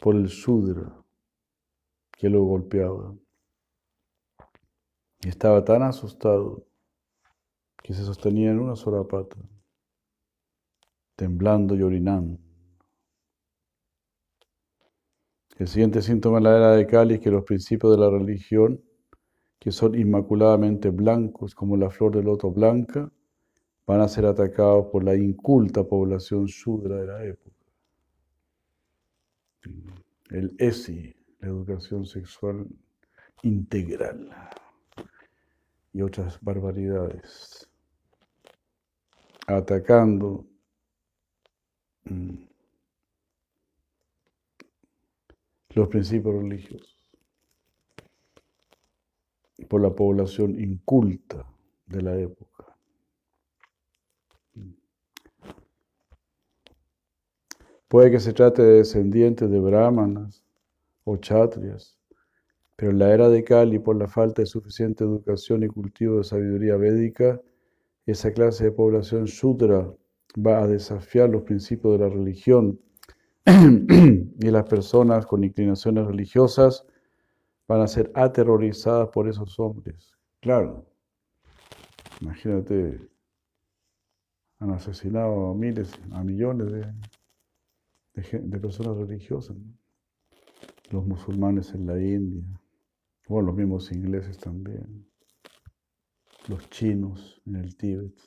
por 0.00 0.16
el 0.16 0.28
sudra 0.28 0.94
que 2.10 2.28
lo 2.28 2.42
golpeaba. 2.44 3.14
Estaba 5.20 5.64
tan 5.64 5.82
asustado 5.82 6.66
que 7.82 7.94
se 7.94 8.04
sostenía 8.04 8.50
en 8.50 8.58
una 8.58 8.76
sola 8.76 9.04
pata, 9.04 9.36
temblando 11.16 11.74
y 11.74 11.82
orinando. 11.82 12.38
El 15.58 15.68
siguiente 15.68 16.00
síntoma 16.00 16.38
de 16.38 16.44
la 16.44 16.56
era 16.56 16.70
de 16.72 16.86
Cali 16.86 17.14
es 17.14 17.20
que 17.20 17.30
los 17.30 17.44
principios 17.44 17.92
de 17.92 17.98
la 18.02 18.10
religión, 18.10 18.82
que 19.60 19.70
son 19.70 19.94
inmaculadamente 19.94 20.88
blancos 20.88 21.54
como 21.54 21.76
la 21.76 21.90
flor 21.90 22.16
de 22.16 22.22
loto 22.22 22.50
blanca, 22.50 23.12
van 23.86 24.00
a 24.00 24.08
ser 24.08 24.24
atacados 24.24 24.86
por 24.86 25.04
la 25.04 25.14
inculta 25.14 25.84
población 25.84 26.48
sudra 26.48 26.96
de 26.96 27.06
la 27.06 27.24
época. 27.24 27.56
El 30.30 30.56
ESI, 30.58 31.14
la 31.40 31.48
educación 31.48 32.06
sexual 32.06 32.66
integral 33.42 34.30
y 35.92 36.00
otras 36.00 36.40
barbaridades, 36.40 37.68
atacando 39.46 40.46
mm, 42.04 42.44
los 45.74 45.88
principios 45.88 46.34
religiosos 46.34 46.99
por 49.68 49.80
la 49.80 49.90
población 49.90 50.58
inculta 50.58 51.46
de 51.86 52.02
la 52.02 52.16
época. 52.16 52.50
Puede 57.88 58.12
que 58.12 58.20
se 58.20 58.32
trate 58.32 58.62
de 58.62 58.74
descendientes 58.78 59.50
de 59.50 59.58
brahmanas 59.58 60.44
o 61.02 61.16
chatrias, 61.16 61.98
pero 62.76 62.92
en 62.92 63.00
la 63.00 63.12
era 63.12 63.28
de 63.28 63.42
Kali, 63.42 63.80
por 63.80 63.96
la 63.96 64.06
falta 64.06 64.42
de 64.42 64.46
suficiente 64.46 65.02
educación 65.02 65.64
y 65.64 65.68
cultivo 65.68 66.18
de 66.18 66.24
sabiduría 66.24 66.76
védica, 66.76 67.40
esa 68.06 68.32
clase 68.32 68.64
de 68.64 68.72
población 68.72 69.26
sudra 69.26 69.92
va 70.38 70.62
a 70.62 70.66
desafiar 70.68 71.30
los 71.30 71.42
principios 71.42 71.98
de 71.98 71.98
la 71.98 72.08
religión 72.08 72.80
y 73.46 74.50
las 74.50 74.64
personas 74.68 75.26
con 75.26 75.42
inclinaciones 75.42 76.06
religiosas 76.06 76.86
van 77.70 77.82
a 77.82 77.86
ser 77.86 78.10
aterrorizadas 78.16 79.10
por 79.10 79.28
esos 79.28 79.56
hombres. 79.60 80.12
Claro, 80.40 80.84
imagínate, 82.20 82.98
han 84.58 84.70
asesinado 84.72 85.50
a 85.50 85.54
miles, 85.54 85.92
a 86.10 86.24
millones 86.24 86.72
de 88.12 88.58
personas 88.58 88.96
religiosas, 88.96 89.56
los 90.90 91.06
musulmanes 91.06 91.72
en 91.72 91.86
la 91.86 91.96
India, 92.00 92.42
o 93.28 93.40
los 93.40 93.54
mismos 93.54 93.92
ingleses 93.92 94.36
también, 94.36 95.08
los 96.48 96.68
chinos 96.70 97.40
en 97.46 97.54
el 97.54 97.76
Tíbet, 97.76 98.18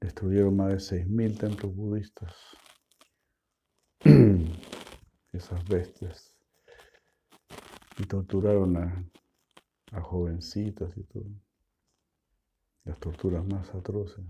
destruyeron 0.00 0.56
más 0.56 0.90
de 0.90 1.04
6.000 1.04 1.38
templos 1.38 1.72
budistas, 1.72 2.34
esas 5.32 5.68
bestias. 5.68 6.37
Y 7.98 8.04
torturaron 8.04 8.76
a, 8.76 9.04
a 9.92 10.00
jovencitas 10.00 10.96
y 10.96 11.02
todo. 11.04 11.26
Las 12.84 12.98
torturas 13.00 13.44
más 13.46 13.74
atroces. 13.74 14.24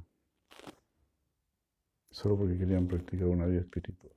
Solo 2.10 2.38
porque 2.38 2.58
querían 2.58 2.88
practicar 2.88 3.28
una 3.28 3.46
vida 3.46 3.60
espiritual. 3.60 4.12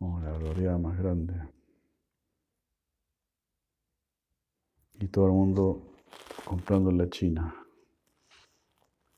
Oh, 0.00 0.20
la 0.20 0.32
gloria 0.38 0.76
más 0.76 0.98
grande. 0.98 1.34
Y 5.00 5.08
todo 5.08 5.26
el 5.26 5.32
mundo 5.32 5.94
comprando 6.44 6.92
la 6.92 7.08
China, 7.08 7.54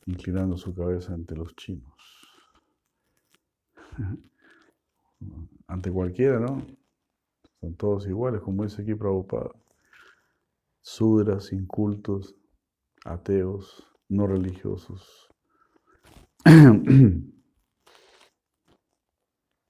inclinando 0.07 0.57
su 0.57 0.75
cabeza 0.75 1.13
ante 1.13 1.35
los 1.35 1.55
chinos. 1.57 1.93
ante 5.67 5.91
cualquiera, 5.91 6.39
¿no? 6.39 6.65
Son 7.61 7.75
todos 7.75 8.07
iguales, 8.07 8.41
como 8.43 8.65
dice 8.65 8.83
aquí 8.83 8.95
Prabhupada. 8.95 9.51
Sudras, 10.81 11.53
incultos, 11.53 12.37
ateos, 13.05 13.85
no 14.09 14.27
religiosos. 14.27 15.29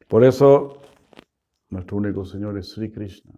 Por 0.09 0.25
eso, 0.25 0.81
nuestro 1.71 1.97
único 1.97 2.25
Señor 2.25 2.59
es 2.59 2.71
Sri 2.71 2.93
Krishna. 2.93 3.33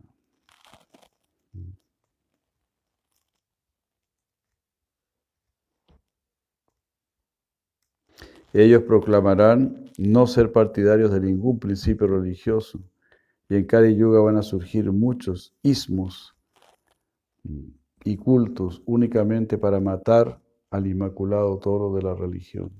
Ellos 8.52 8.82
proclamarán 8.84 9.90
no 9.98 10.26
ser 10.26 10.52
partidarios 10.52 11.12
de 11.12 11.20
ningún 11.20 11.58
principio 11.58 12.06
religioso. 12.06 12.80
Y 13.48 13.56
en 13.56 13.64
Kali 13.66 13.96
Yuga 13.96 14.20
van 14.20 14.36
a 14.36 14.42
surgir 14.42 14.92
muchos 14.92 15.54
ismos 15.62 16.36
y 18.04 18.16
cultos 18.16 18.82
únicamente 18.84 19.56
para 19.56 19.80
matar 19.80 20.40
al 20.70 20.86
inmaculado 20.86 21.58
toro 21.58 21.94
de 21.94 22.02
la 22.02 22.14
religión. 22.14 22.70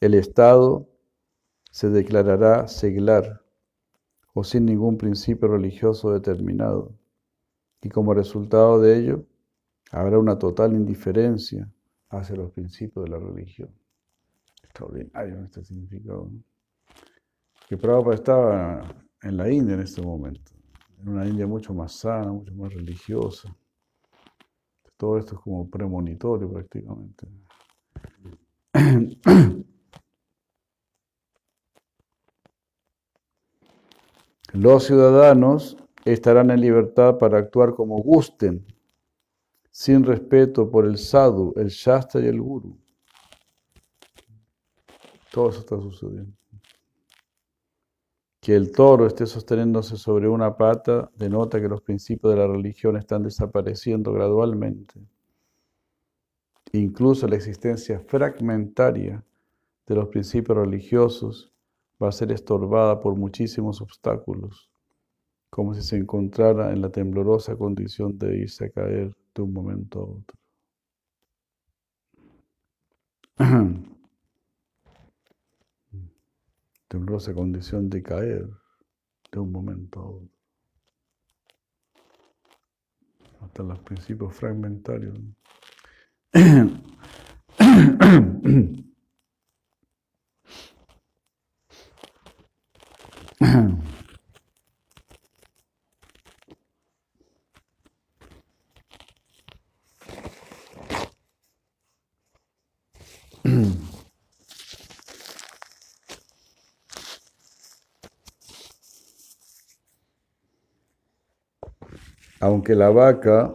El 0.00 0.14
Estado 0.14 0.88
se 1.70 1.88
declarará 1.88 2.66
seglar 2.66 3.42
o 4.34 4.42
sin 4.42 4.66
ningún 4.66 4.98
principio 4.98 5.46
religioso 5.48 6.12
determinado. 6.12 6.98
Y 7.80 7.88
como 7.88 8.12
resultado 8.12 8.80
de 8.80 8.98
ello, 8.98 9.24
habrá 9.92 10.18
una 10.18 10.38
total 10.38 10.72
indiferencia 10.72 11.70
hacia 12.08 12.34
los 12.36 12.50
principios 12.50 13.04
de 13.04 13.10
la 13.10 13.18
religión. 13.18 13.70
Extraordinario 14.72 15.44
este 15.44 15.62
significado. 15.62 16.30
Que 17.68 17.76
Prabhupada 17.76 18.14
estaba 18.14 18.82
en 19.22 19.36
la 19.36 19.50
India 19.50 19.74
en 19.74 19.82
este 19.82 20.00
momento, 20.00 20.50
en 20.98 21.10
una 21.10 21.28
India 21.28 21.46
mucho 21.46 21.74
más 21.74 21.92
sana, 21.92 22.32
mucho 22.32 22.54
más 22.54 22.72
religiosa. 22.72 23.54
Todo 24.96 25.18
esto 25.18 25.34
es 25.34 25.42
como 25.42 25.68
premonitorio 25.68 26.50
prácticamente. 26.50 27.28
Los 34.54 34.84
ciudadanos 34.84 35.76
estarán 36.06 36.50
en 36.50 36.62
libertad 36.62 37.18
para 37.18 37.36
actuar 37.36 37.74
como 37.74 37.98
gusten 37.98 38.64
sin 39.70 40.02
respeto 40.02 40.70
por 40.70 40.86
el 40.86 40.96
sadhu, 40.96 41.52
el 41.56 41.68
shastra 41.68 42.22
y 42.22 42.28
el 42.28 42.40
guru. 42.40 42.81
Todo 45.32 45.48
eso 45.48 45.60
está 45.60 45.80
sucediendo. 45.80 46.36
Que 48.38 48.54
el 48.54 48.70
toro 48.70 49.06
esté 49.06 49.24
sosteniéndose 49.24 49.96
sobre 49.96 50.28
una 50.28 50.56
pata 50.56 51.10
denota 51.16 51.60
que 51.60 51.68
los 51.68 51.80
principios 51.80 52.34
de 52.34 52.40
la 52.40 52.46
religión 52.46 52.98
están 52.98 53.22
desapareciendo 53.22 54.12
gradualmente. 54.12 55.00
Incluso 56.72 57.26
la 57.28 57.36
existencia 57.36 58.00
fragmentaria 58.00 59.24
de 59.86 59.94
los 59.94 60.08
principios 60.08 60.58
religiosos 60.58 61.50
va 62.02 62.08
a 62.08 62.12
ser 62.12 62.30
estorbada 62.30 63.00
por 63.00 63.14
muchísimos 63.14 63.80
obstáculos, 63.80 64.68
como 65.48 65.72
si 65.72 65.82
se 65.82 65.96
encontrara 65.96 66.72
en 66.72 66.82
la 66.82 66.90
temblorosa 66.90 67.56
condición 67.56 68.18
de 68.18 68.36
irse 68.36 68.66
a 68.66 68.70
caer 68.70 69.16
de 69.34 69.42
un 69.42 69.52
momento 69.52 70.00
a 70.00 70.04
otro. 70.04 70.38
Temblorosa 76.92 77.32
condición 77.32 77.88
de 77.88 78.02
caer 78.02 78.46
de 79.32 79.40
un 79.40 79.50
momento 79.50 79.98
a 79.98 80.10
otro. 80.10 80.28
Hasta 83.40 83.62
los 83.62 83.78
principios 83.78 84.34
fragmentarios. 84.34 85.18
Aunque 112.62 112.76
la 112.76 112.90
vaca, 112.90 113.52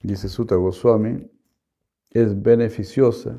dice 0.00 0.28
Sutta 0.28 0.54
Goswami, 0.54 1.28
es 2.08 2.40
beneficiosa 2.40 3.36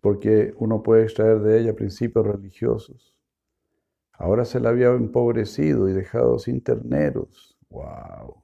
porque 0.00 0.54
uno 0.56 0.82
puede 0.82 1.02
extraer 1.02 1.40
de 1.40 1.60
ella 1.60 1.76
principios 1.76 2.26
religiosos. 2.26 3.20
Ahora 4.14 4.46
se 4.46 4.58
la 4.58 4.70
había 4.70 4.88
empobrecido 4.88 5.86
y 5.90 5.92
dejado 5.92 6.38
sin 6.38 6.62
terneros. 6.62 7.58
¡Wow! 7.68 8.42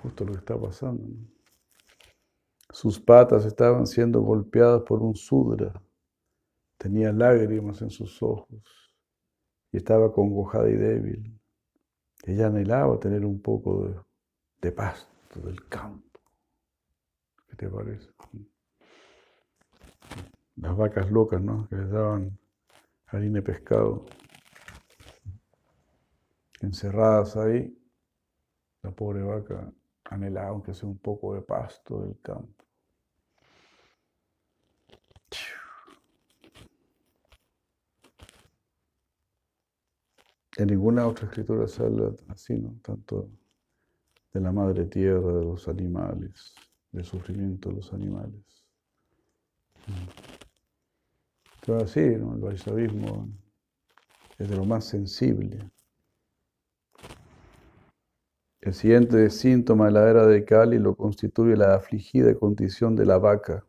Justo 0.00 0.24
lo 0.24 0.30
que 0.30 0.38
está 0.38 0.56
pasando. 0.56 1.08
Sus 2.70 3.00
patas 3.00 3.44
estaban 3.46 3.88
siendo 3.88 4.20
golpeadas 4.20 4.82
por 4.82 5.02
un 5.02 5.16
sudra. 5.16 5.72
Tenía 6.78 7.12
lágrimas 7.12 7.82
en 7.82 7.90
sus 7.90 8.22
ojos 8.22 8.83
y 9.74 9.78
estaba 9.78 10.12
congojada 10.12 10.70
y 10.70 10.74
débil. 10.74 11.40
Ella 12.26 12.46
anhelaba 12.46 13.00
tener 13.00 13.24
un 13.24 13.42
poco 13.42 13.88
de, 13.88 13.96
de 14.62 14.70
pasto 14.70 15.40
del 15.40 15.68
campo. 15.68 16.20
¿Qué 17.48 17.56
te 17.56 17.68
parece? 17.68 18.08
Las 20.54 20.76
vacas 20.76 21.10
locas, 21.10 21.42
¿no? 21.42 21.68
Que 21.68 21.74
les 21.74 21.90
daban 21.90 22.38
harina 23.06 23.40
y 23.40 23.42
pescado. 23.42 24.06
Encerradas 26.60 27.36
ahí, 27.36 27.76
la 28.80 28.92
pobre 28.92 29.24
vaca 29.24 29.72
anhelaba 30.04 30.50
aunque 30.50 30.72
sea 30.72 30.88
un 30.88 30.98
poco 30.98 31.34
de 31.34 31.42
pasto 31.42 32.00
del 32.02 32.20
campo. 32.20 32.64
En 40.56 40.68
ninguna 40.68 41.06
otra 41.06 41.26
escritura 41.26 41.66
se 41.66 41.82
habla 41.82 42.14
así, 42.28 42.56
¿no? 42.56 42.76
Tanto 42.82 43.28
de 44.32 44.40
la 44.40 44.52
madre 44.52 44.84
tierra, 44.84 45.32
de 45.32 45.44
los 45.44 45.66
animales, 45.66 46.54
del 46.92 47.04
sufrimiento 47.04 47.70
de 47.70 47.76
los 47.76 47.92
animales. 47.92 48.64
Todo 51.64 51.78
así, 51.78 52.00
¿no? 52.00 52.34
El 52.34 52.40
Vaishnavismo 52.40 53.28
es 54.38 54.48
de 54.48 54.56
lo 54.56 54.64
más 54.64 54.84
sensible. 54.84 55.58
El 58.60 58.74
siguiente 58.74 59.28
síntoma 59.30 59.86
de 59.86 59.92
la 59.92 60.08
era 60.08 60.26
de 60.26 60.44
Kali 60.44 60.78
lo 60.78 60.94
constituye 60.94 61.56
la 61.56 61.74
afligida 61.74 62.34
condición 62.34 62.96
de 62.96 63.06
la 63.06 63.18
vaca. 63.18 63.66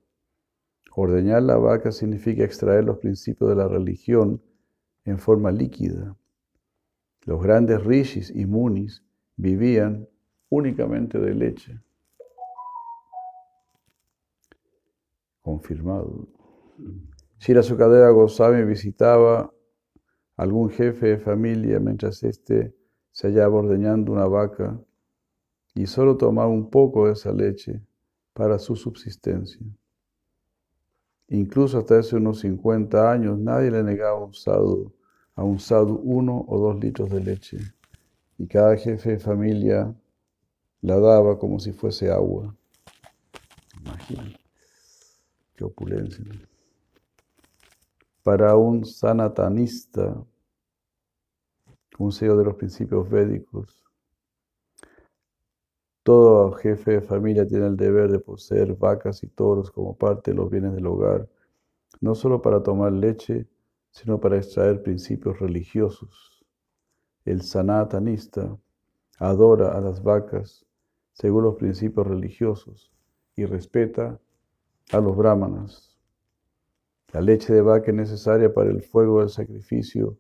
Ordeñar 0.96 1.44
la 1.44 1.58
vaca 1.58 1.92
significa 1.92 2.46
extraer 2.46 2.86
los 2.86 3.00
principios 3.00 3.50
de 3.50 3.56
la 3.56 3.68
religión 3.68 4.42
en 5.04 5.20
forma 5.20 5.52
líquida. 5.52 6.16
Los 7.26 7.42
grandes 7.42 7.84
rishis 7.84 8.32
y 8.34 8.46
munis 8.46 9.04
vivían 9.36 10.08
únicamente 10.50 11.20
de 11.20 11.34
leche. 11.34 11.82
Confirmado. 15.42 16.28
Shira 17.40 17.62
Sukadeva 17.62 18.10
Goswami 18.12 18.64
visitaba 18.64 19.52
algún 20.38 20.70
jefe 20.70 21.08
de 21.08 21.18
familia 21.18 21.80
mientras 21.80 22.24
éste 22.24 22.76
se 23.12 23.28
hallaba 23.28 23.56
ordeñando 23.56 24.12
una 24.12 24.28
vaca 24.28 24.80
y 25.74 25.88
solo 25.88 26.18
tomaba 26.18 26.48
un 26.48 26.70
poco 26.70 27.08
de 27.08 27.14
esa 27.14 27.32
leche 27.32 27.82
para 28.34 28.60
su 28.60 28.76
subsistencia. 28.76 29.62
Incluso 31.30 31.80
hasta 31.80 32.00
hace 32.00 32.16
unos 32.16 32.40
50 32.40 33.12
años 33.12 33.40
nadie 33.40 33.72
le 33.72 33.84
negaba 33.84 34.24
un 34.24 34.34
sadhu, 34.34 34.95
a 35.36 35.44
un 35.44 35.60
sadhu 35.60 36.00
uno 36.04 36.46
o 36.48 36.60
dos 36.60 36.80
litros 36.80 37.10
de 37.10 37.20
leche. 37.20 37.58
Y 38.38 38.48
cada 38.48 38.78
jefe 38.78 39.12
de 39.12 39.20
familia 39.20 39.94
la 40.82 41.00
daba 41.00 41.38
como 41.38 41.60
si 41.60 41.72
fuese 41.72 42.12
agua. 42.12 42.56
Imagínate, 43.82 44.40
qué 45.56 45.64
opulencia. 45.64 46.26
Para 48.24 48.56
un 48.56 48.86
sanatanista, 48.86 50.16
un 52.00 52.12
sello 52.12 52.36
de 52.38 52.46
los 52.46 52.56
principios 52.56 53.10
védicos, 53.10 53.84
todo 56.04 56.52
jefe 56.54 56.92
de 56.92 57.02
familia 57.02 57.48
tiene 57.48 57.68
el 57.68 57.78
deber 57.78 58.12
de 58.12 58.20
poseer 58.20 58.76
vacas 58.76 59.24
y 59.24 59.28
toros 59.28 59.72
como 59.72 59.96
parte 59.96 60.32
de 60.32 60.38
los 60.38 60.50
bienes 60.52 60.76
del 60.76 60.86
hogar, 60.86 61.28
no 62.00 62.14
solo 62.14 62.42
para 62.42 62.62
tomar 62.62 62.92
leche, 62.92 63.48
sino 63.96 64.20
para 64.20 64.36
extraer 64.36 64.84
principios 64.84 65.40
religiosos. 65.40 66.46
El 67.24 67.42
sanatanista 67.42 68.58
adora 69.20 69.78
a 69.78 69.80
las 69.80 70.04
vacas 70.04 70.66
según 71.14 71.46
los 71.46 71.56
principios 71.56 72.06
religiosos 72.06 72.92
y 73.38 73.46
respeta 73.46 74.20
a 74.92 75.00
los 75.00 75.16
brahmanas. 75.16 75.98
La 77.14 77.22
leche 77.22 77.54
de 77.54 77.62
vaca 77.62 77.92
es 77.92 77.96
necesaria 77.96 78.54
para 78.54 78.70
el 78.70 78.82
fuego 78.82 79.22
del 79.22 79.30
sacrificio 79.30 80.18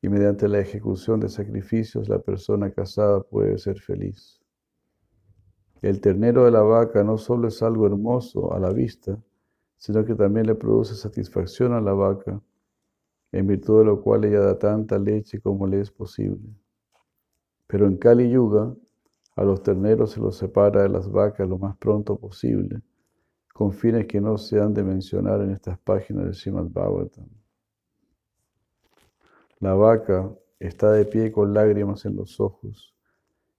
y 0.00 0.08
mediante 0.08 0.48
la 0.48 0.60
ejecución 0.60 1.20
de 1.20 1.28
sacrificios 1.28 2.08
la 2.08 2.20
persona 2.20 2.70
casada 2.72 3.22
puede 3.22 3.58
ser 3.58 3.80
feliz. 3.80 4.40
El 5.82 6.00
ternero 6.00 6.46
de 6.46 6.52
la 6.52 6.62
vaca 6.62 7.04
no 7.04 7.18
solo 7.18 7.48
es 7.48 7.62
algo 7.62 7.86
hermoso 7.86 8.54
a 8.54 8.58
la 8.58 8.72
vista, 8.72 9.22
sino 9.76 10.06
que 10.06 10.14
también 10.14 10.46
le 10.46 10.54
produce 10.54 10.94
satisfacción 10.94 11.74
a 11.74 11.82
la 11.82 11.92
vaca, 11.92 12.40
en 13.32 13.46
virtud 13.46 13.80
de 13.80 13.84
lo 13.84 14.02
cual 14.02 14.24
ella 14.24 14.40
da 14.40 14.58
tanta 14.58 14.98
leche 14.98 15.40
como 15.40 15.66
le 15.66 15.80
es 15.80 15.90
posible. 15.90 16.48
Pero 17.66 17.86
en 17.86 17.96
Kali 17.96 18.30
Yuga, 18.30 18.74
a 19.36 19.44
los 19.44 19.62
terneros 19.62 20.12
se 20.12 20.20
los 20.20 20.36
separa 20.36 20.82
de 20.82 20.88
las 20.88 21.10
vacas 21.10 21.48
lo 21.48 21.58
más 21.58 21.76
pronto 21.76 22.16
posible, 22.18 22.80
con 23.54 23.72
fines 23.72 24.06
que 24.06 24.20
no 24.20 24.38
se 24.38 24.60
han 24.60 24.74
de 24.74 24.82
mencionar 24.82 25.40
en 25.40 25.50
estas 25.50 25.78
páginas 25.78 26.24
del 26.24 26.34
Srimad 26.34 26.66
Bhagavatam. 26.66 27.28
La 29.60 29.74
vaca 29.74 30.30
está 30.58 30.92
de 30.92 31.04
pie 31.04 31.30
con 31.30 31.54
lágrimas 31.54 32.04
en 32.06 32.16
los 32.16 32.40
ojos 32.40 32.94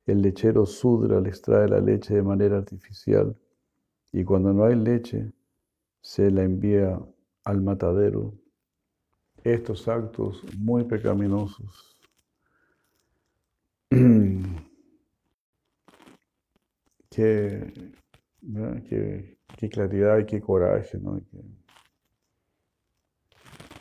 el 0.05 0.21
lechero 0.21 0.65
sudra 0.65 1.21
le 1.21 1.29
extrae 1.29 1.67
la 1.67 1.79
leche 1.79 2.15
de 2.15 2.23
manera 2.23 2.57
artificial 2.57 3.35
y 4.11 4.23
cuando 4.23 4.51
no 4.51 4.65
hay 4.65 4.75
leche 4.75 5.31
se 6.01 6.31
la 6.31 6.43
envía 6.43 6.99
al 7.43 7.61
matadero. 7.61 8.33
Estos 9.43 9.87
actos 9.87 10.43
muy 10.57 10.83
pecaminosos 10.83 11.97
qué, 17.09 17.73
qué, 19.57 19.69
claridad 19.69 20.19
y 20.19 20.25
qué 20.25 20.39
coraje, 20.39 20.97
¿no? 20.97 21.19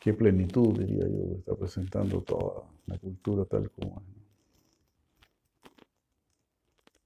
qué, 0.01 0.13
plenitud, 0.15 0.79
diría 0.79 1.07
yo, 1.07 1.37
está 1.39 1.55
presentando 1.55 2.23
toda 2.23 2.65
la 2.87 2.99
cultura 2.99 3.45
tal 3.45 3.71
como 3.71 4.01
es. 4.01 4.21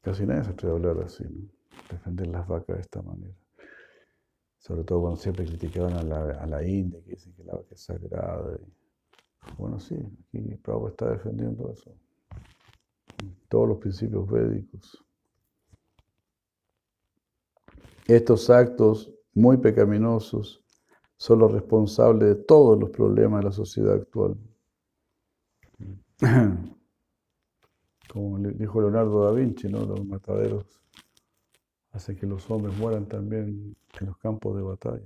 Casi 0.00 0.24
nadie 0.24 0.44
se 0.44 0.50
atreve 0.50 0.72
a 0.72 0.76
hablar 0.76 1.04
así, 1.04 1.24
defender 1.90 2.28
las 2.28 2.46
vacas 2.48 2.76
de 2.76 2.82
esta 2.82 3.02
manera. 3.02 3.43
Sobre 4.64 4.82
todo 4.82 5.02
cuando 5.02 5.20
siempre 5.20 5.44
criticaban 5.44 5.92
a 5.92 6.02
la, 6.02 6.40
a 6.40 6.46
la 6.46 6.66
India, 6.66 6.98
que 7.04 7.10
dicen 7.10 7.34
que 7.34 7.44
la 7.44 7.52
vaca 7.52 7.74
es 7.74 7.82
sagrada. 7.82 8.58
bueno, 9.58 9.78
sí, 9.78 9.94
aquí 9.94 10.38
Prabhupada 10.56 10.90
está 10.90 11.10
defendiendo 11.10 11.70
eso. 11.70 11.94
Todos 13.50 13.68
los 13.68 13.76
principios 13.76 14.26
védicos. 14.26 15.04
Estos 18.06 18.48
actos 18.48 19.12
muy 19.34 19.58
pecaminosos 19.58 20.64
son 21.18 21.40
los 21.40 21.52
responsables 21.52 22.28
de 22.30 22.36
todos 22.36 22.80
los 22.80 22.88
problemas 22.88 23.40
de 23.40 23.44
la 23.44 23.52
sociedad 23.52 23.92
actual. 23.92 24.34
como 28.10 28.38
dijo 28.38 28.80
Leonardo 28.80 29.24
da 29.26 29.32
Vinci, 29.32 29.68
¿no? 29.68 29.84
los 29.84 30.06
mataderos 30.06 30.64
hacen 31.94 32.16
que 32.16 32.26
los 32.26 32.50
hombres 32.50 32.76
mueran 32.76 33.06
también 33.06 33.74
en 33.98 34.06
los 34.06 34.18
campos 34.18 34.56
de 34.56 34.62
batalla. 34.62 35.02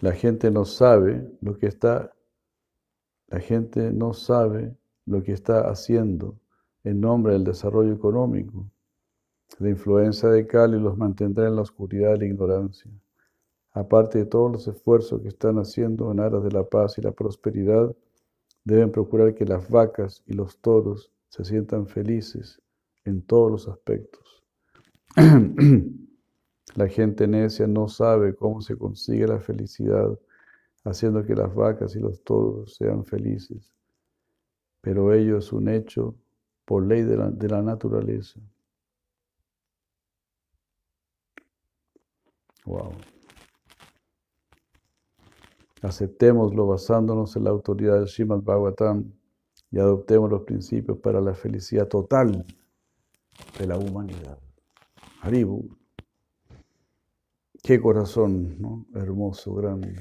La 0.00 0.12
gente 0.12 0.50
no 0.50 0.64
sabe 0.64 1.28
lo 1.40 1.58
que 1.58 1.66
está, 1.66 2.14
la 3.26 3.40
gente 3.40 3.92
no 3.92 4.14
sabe 4.14 4.76
lo 5.04 5.22
que 5.22 5.32
está 5.32 5.68
haciendo 5.68 6.38
en 6.84 7.00
nombre 7.00 7.34
del 7.34 7.44
desarrollo 7.44 7.92
económico 7.92 8.70
la 9.58 9.70
influencia 9.70 10.28
de 10.28 10.46
Kali 10.46 10.78
los 10.78 10.96
mantendrá 10.96 11.48
en 11.48 11.56
la 11.56 11.62
oscuridad 11.62 12.14
y 12.14 12.18
la 12.18 12.26
ignorancia. 12.26 12.90
Aparte 13.78 14.18
de 14.18 14.24
todos 14.26 14.50
los 14.50 14.66
esfuerzos 14.66 15.22
que 15.22 15.28
están 15.28 15.56
haciendo 15.58 16.10
en 16.10 16.18
aras 16.18 16.42
de 16.42 16.50
la 16.50 16.64
paz 16.64 16.98
y 16.98 17.00
la 17.00 17.12
prosperidad, 17.12 17.94
deben 18.64 18.90
procurar 18.90 19.36
que 19.36 19.44
las 19.44 19.70
vacas 19.70 20.24
y 20.26 20.32
los 20.32 20.58
toros 20.58 21.12
se 21.28 21.44
sientan 21.44 21.86
felices 21.86 22.60
en 23.04 23.22
todos 23.22 23.52
los 23.52 23.68
aspectos. 23.68 24.42
la 26.74 26.88
gente 26.88 27.28
necia 27.28 27.68
no 27.68 27.86
sabe 27.86 28.34
cómo 28.34 28.62
se 28.62 28.76
consigue 28.76 29.28
la 29.28 29.38
felicidad 29.38 30.18
haciendo 30.82 31.24
que 31.24 31.36
las 31.36 31.54
vacas 31.54 31.94
y 31.94 32.00
los 32.00 32.24
toros 32.24 32.74
sean 32.74 33.04
felices, 33.04 33.72
pero 34.80 35.12
ello 35.12 35.38
es 35.38 35.52
un 35.52 35.68
hecho 35.68 36.16
por 36.64 36.84
ley 36.84 37.02
de 37.02 37.16
la, 37.16 37.30
de 37.30 37.48
la 37.48 37.62
naturaleza. 37.62 38.40
Wow. 42.64 42.92
Aceptémoslo 45.82 46.66
basándonos 46.66 47.36
en 47.36 47.44
la 47.44 47.50
autoridad 47.50 47.98
del 47.98 48.08
Srimad 48.08 48.42
Bhagavatam 48.42 49.12
y 49.70 49.78
adoptemos 49.78 50.30
los 50.30 50.42
principios 50.42 50.98
para 50.98 51.20
la 51.20 51.34
felicidad 51.34 51.86
total 51.88 52.44
de 53.58 53.66
la 53.66 53.78
humanidad. 53.78 54.38
Haribu. 55.20 55.76
Qué 57.62 57.80
corazón. 57.80 58.86
Hermoso, 58.94 59.54
grande. 59.54 59.94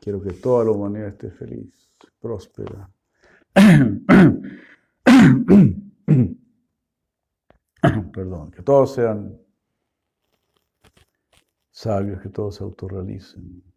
Quiero 0.00 0.20
que 0.20 0.32
toda 0.32 0.64
la 0.64 0.72
humanidad 0.72 1.08
esté 1.08 1.30
feliz, 1.30 1.72
próspera. 2.20 2.90
Perdón, 8.12 8.50
que 8.50 8.62
todos 8.62 8.94
sean 8.94 9.38
sabios 11.70 12.20
que 12.20 12.28
todos 12.28 12.56
se 12.56 12.64
autorrealicen. 12.64 13.71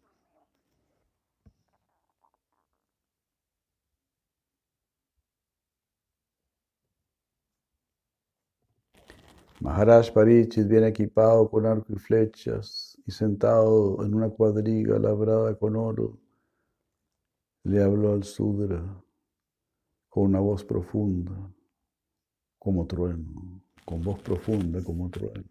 Maharaj 9.66 10.12
Parichit, 10.12 10.68
bien 10.68 10.84
equipado 10.84 11.50
con 11.50 11.66
arco 11.66 11.92
y 11.92 11.96
flechas 11.96 12.96
y 13.04 13.10
sentado 13.10 14.04
en 14.04 14.14
una 14.14 14.28
cuadriga 14.28 14.96
labrada 14.96 15.58
con 15.58 15.74
oro, 15.74 16.20
le 17.64 17.82
habló 17.82 18.12
al 18.12 18.22
Sudra 18.22 18.80
con 20.08 20.26
una 20.26 20.38
voz 20.38 20.62
profunda, 20.64 21.32
como 22.60 22.86
trueno, 22.86 23.60
con 23.84 24.04
voz 24.04 24.22
profunda 24.22 24.84
como 24.84 25.10
trueno. 25.10 25.50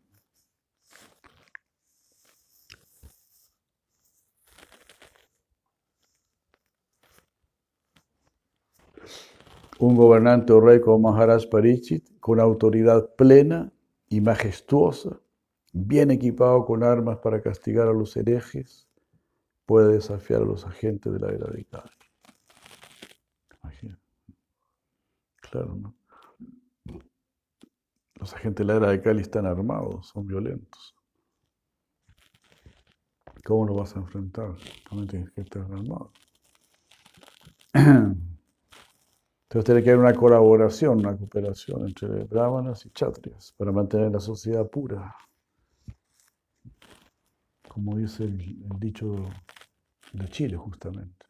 un 9.77 9.97
gobernante 9.97 10.53
o 10.53 10.61
rey 10.61 10.79
como 10.79 11.11
Maharaj 11.11 11.49
Parichit, 11.49 12.17
con 12.21 12.39
autoridad 12.39 13.13
plena 13.17 13.74
y 14.09 14.21
majestuosa, 14.21 15.19
bien 15.73 16.11
equipado 16.11 16.65
con 16.65 16.83
armas 16.83 17.17
para 17.17 17.41
castigar 17.41 17.87
a 17.87 17.93
los 17.93 18.15
herejes, 18.15 18.87
puede 19.65 19.93
desafiar 19.93 20.41
a 20.41 20.45
los 20.45 20.65
agentes 20.65 21.11
de 21.11 21.19
la 21.19 21.31
era 21.31 21.47
de 21.47 21.65
Kali. 21.65 21.89
Claro, 25.41 25.75
¿no? 25.75 25.95
Los 28.15 28.33
agentes 28.33 28.65
de 28.65 28.73
la 28.73 28.77
era 28.77 28.89
de 28.89 29.01
Kali 29.01 29.21
están 29.21 29.45
armados, 29.45 30.07
son 30.07 30.25
violentos. 30.25 30.95
¿Cómo 33.43 33.65
lo 33.65 33.75
vas 33.75 33.95
a 33.95 33.99
enfrentar? 33.99 34.55
También 34.89 35.07
tienes 35.07 35.31
que 35.31 35.41
estar 35.41 35.63
armado. 35.63 36.11
Entonces 39.55 39.67
tiene 39.67 39.83
que 39.83 39.91
haber 39.91 40.03
una 40.03 40.13
colaboración, 40.13 40.99
una 40.99 41.15
cooperación 41.15 41.87
entre 41.87 42.25
brahmanas 42.25 42.85
y 42.85 42.89
chatrias 42.89 43.53
para 43.55 43.71
mantener 43.71 44.11
la 44.11 44.19
sociedad 44.19 44.69
pura. 44.69 45.15
Como 47.65 47.95
dice 47.95 48.25
el, 48.25 48.67
dicho 48.77 49.15
de 50.11 50.27
Chile 50.27 50.57
justamente. 50.57 51.25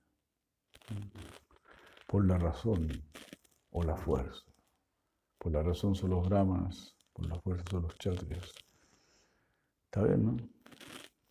Por 2.07 2.25
la 2.25 2.39
razón 2.39 2.87
o 3.69 3.83
la 3.83 3.95
fuerza. 3.95 4.43
Por 5.37 5.51
la 5.51 5.61
razón 5.61 5.93
son 5.93 6.09
los 6.09 6.27
brahmanas, 6.27 6.95
por 7.13 7.27
la 7.27 7.39
fuerza 7.41 7.63
son 7.69 7.83
los 7.83 7.95
chatrias. 7.99 8.51
Está 9.83 10.01
bien, 10.01 10.25
¿no? 10.25 10.37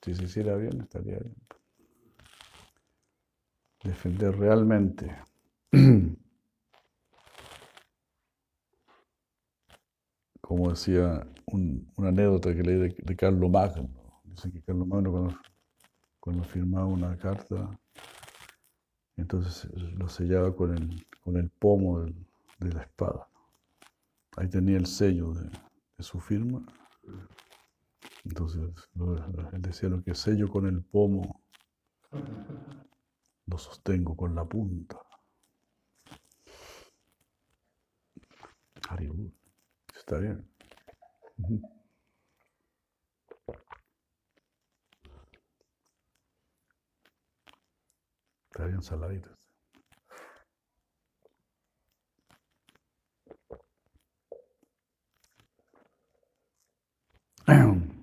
Si 0.00 0.14
se 0.14 0.22
hiciera 0.22 0.54
bien, 0.54 0.80
estaría 0.83 1.18
bien. 1.18 1.35
Defender 3.83 4.38
realmente 4.38 5.12
como 10.44 10.68
decía 10.68 11.26
una 11.46 12.09
anécdota 12.09 12.54
que 12.54 12.62
leí 12.62 12.76
de, 12.76 13.16
Carlos 13.16 13.50
Magno. 13.50 13.88
Dicen 14.24 14.52
que 14.52 14.61
Carlos 14.61 14.87
Magno 14.87 15.40
cuando, 16.20 16.44
firmaba 16.44 16.85
una 16.85 17.16
carta, 17.16 17.78
entonces 19.16 19.70
lo 19.74 20.07
sellaba 20.09 20.54
con 20.54 20.76
el, 20.76 21.07
con 21.22 21.38
el 21.38 21.48
pomo 21.48 22.00
de 22.02 22.72
la 22.74 22.83
espada. 22.83 23.26
Ahí 24.37 24.48
tenía 24.48 24.76
el 24.76 24.87
sello 24.87 25.33
de, 25.33 25.50
su 26.00 26.20
firma. 26.20 26.62
Entonces 28.24 28.70
él 29.52 29.62
decía 29.62 29.88
lo 29.88 30.02
que 30.02 30.14
sello 30.14 30.50
con 30.50 30.66
el 30.66 30.83
pomo, 30.83 31.42
lo 33.46 33.57
sostengo 33.57 34.14
con 34.14 34.35
la 34.35 34.44
punta. 34.44 34.98
Haribur. 38.90 39.43
Está 40.06 40.18
bien. 40.18 40.46
Está 48.50 48.66
bien 48.66 48.82
saladito. 48.82 49.30
En 57.46 57.96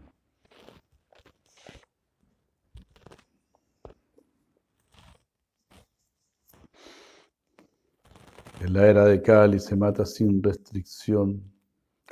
la 8.73 8.87
era 8.87 9.05
de 9.05 9.21
Cali 9.21 9.59
se 9.59 9.75
mata 9.75 10.03
sin 10.03 10.41
restricción 10.41 11.61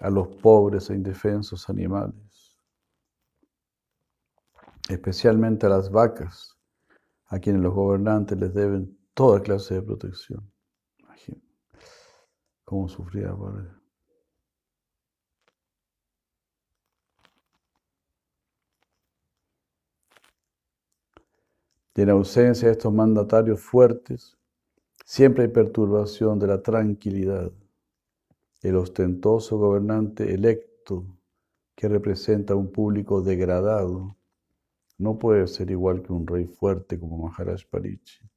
a 0.01 0.09
los 0.09 0.27
pobres 0.27 0.89
e 0.89 0.95
indefensos 0.95 1.69
animales, 1.69 2.57
especialmente 4.89 5.65
a 5.65 5.69
las 5.69 5.91
vacas, 5.91 6.57
a 7.27 7.39
quienes 7.39 7.61
los 7.61 7.73
gobernantes 7.73 8.37
les 8.37 8.53
deben 8.53 8.97
toda 9.13 9.41
clase 9.41 9.75
de 9.75 9.81
protección. 9.81 10.51
Imagínate 10.97 11.47
cómo 12.63 12.87
sufría 12.87 13.35
padre. 13.35 13.69
Y 21.95 22.01
en 22.01 22.11
ausencia 22.11 22.69
de 22.69 22.71
estos 22.71 22.93
mandatarios 22.93 23.59
fuertes, 23.59 24.37
siempre 25.03 25.43
hay 25.43 25.49
perturbación 25.49 26.39
de 26.39 26.47
la 26.47 26.61
tranquilidad 26.61 27.51
el 28.61 28.75
ostentoso 28.75 29.57
gobernante 29.57 30.33
electo 30.33 31.05
que 31.75 31.87
representa 31.87 32.53
a 32.53 32.57
un 32.57 32.71
público 32.71 33.21
degradado 33.21 34.17
no 34.97 35.17
puede 35.17 35.47
ser 35.47 35.71
igual 35.71 36.03
que 36.03 36.11
un 36.11 36.27
rey 36.27 36.45
fuerte 36.45 36.99
como 36.99 37.17
Maharaj 37.17 37.65
Parichit. 37.69 38.29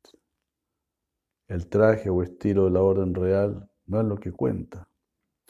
El 1.48 1.66
traje 1.68 2.08
o 2.08 2.22
estilo 2.22 2.66
de 2.66 2.70
la 2.70 2.82
orden 2.82 3.14
real 3.14 3.68
no 3.86 4.00
es 4.00 4.06
lo 4.06 4.16
que 4.16 4.30
cuenta, 4.30 4.88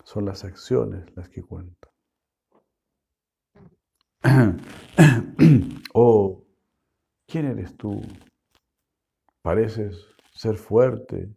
son 0.05 0.25
las 0.25 0.43
acciones 0.45 1.05
las 1.15 1.29
que 1.29 1.43
cuentan. 1.43 1.93
oh, 5.93 6.43
¿quién 7.27 7.47
eres 7.47 7.77
tú? 7.77 8.01
Pareces 9.43 10.07
ser 10.35 10.57
fuerte, 10.57 11.29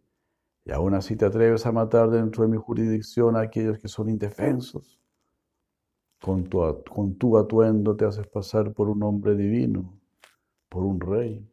y 0.66 0.72
aún 0.72 0.94
así 0.94 1.14
te 1.14 1.24
atreves 1.24 1.64
a 1.64 1.70
matar 1.70 2.10
dentro 2.10 2.42
de 2.42 2.50
mi 2.50 2.56
jurisdicción 2.56 3.36
a 3.36 3.42
aquellos 3.42 3.78
que 3.78 3.86
son 3.86 4.08
indefensos. 4.08 4.98
Con 6.20 6.48
tu, 6.48 7.38
atuendo 7.38 7.94
te 7.94 8.04
haces 8.04 8.26
pasar 8.26 8.72
por 8.72 8.88
un 8.88 9.00
hombre 9.04 9.36
divino, 9.36 9.96
por 10.68 10.82
un 10.82 11.00
rey, 11.00 11.48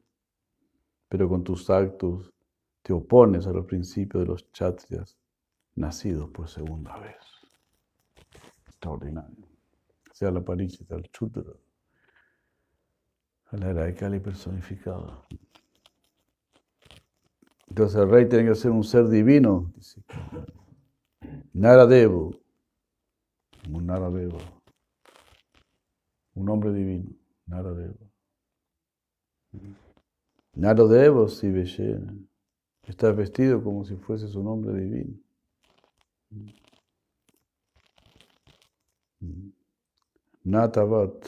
pero 1.07 1.29
con 1.29 1.43
tus 1.43 1.69
actos 1.69 2.33
te 2.81 2.91
opones 2.91 3.45
a 3.45 3.51
los 3.51 3.67
principios 3.67 4.23
de 4.23 4.29
los 4.29 4.51
chatrias 4.51 5.15
nacidos 5.75 6.31
por 6.31 6.49
segunda 6.49 6.97
vez. 6.97 7.17
Extraordinario. 8.65 9.45
Sea 10.11 10.31
la 10.31 10.41
parichita, 10.41 10.95
el 10.95 11.03
chudra, 11.11 11.53
a 13.45 13.57
la 13.57 13.69
era 13.69 13.83
de 13.83 13.93
Kali 13.93 14.19
personificada. 14.19 15.21
Entonces 17.73 17.99
el 17.99 18.07
rey 18.07 18.29
tiene 18.29 18.49
que 18.49 18.53
ser 18.53 18.69
un 18.69 18.83
ser 18.83 19.09
divino. 19.09 19.73
Naradevo. 21.53 22.35
Un 23.67 23.87
Naradevo. 23.87 24.37
Un 26.35 26.49
hombre 26.49 26.71
divino. 26.71 27.09
Naradevo. 27.47 27.97
Naradevo, 30.53 31.27
si 31.27 31.49
Veshena. 31.49 32.15
Está 32.83 33.11
vestido 33.11 33.63
como 33.63 33.83
si 33.85 33.95
fuese 33.95 34.27
su 34.27 34.43
nombre 34.43 34.79
divino. 34.79 35.17
Natavat. 40.43 41.25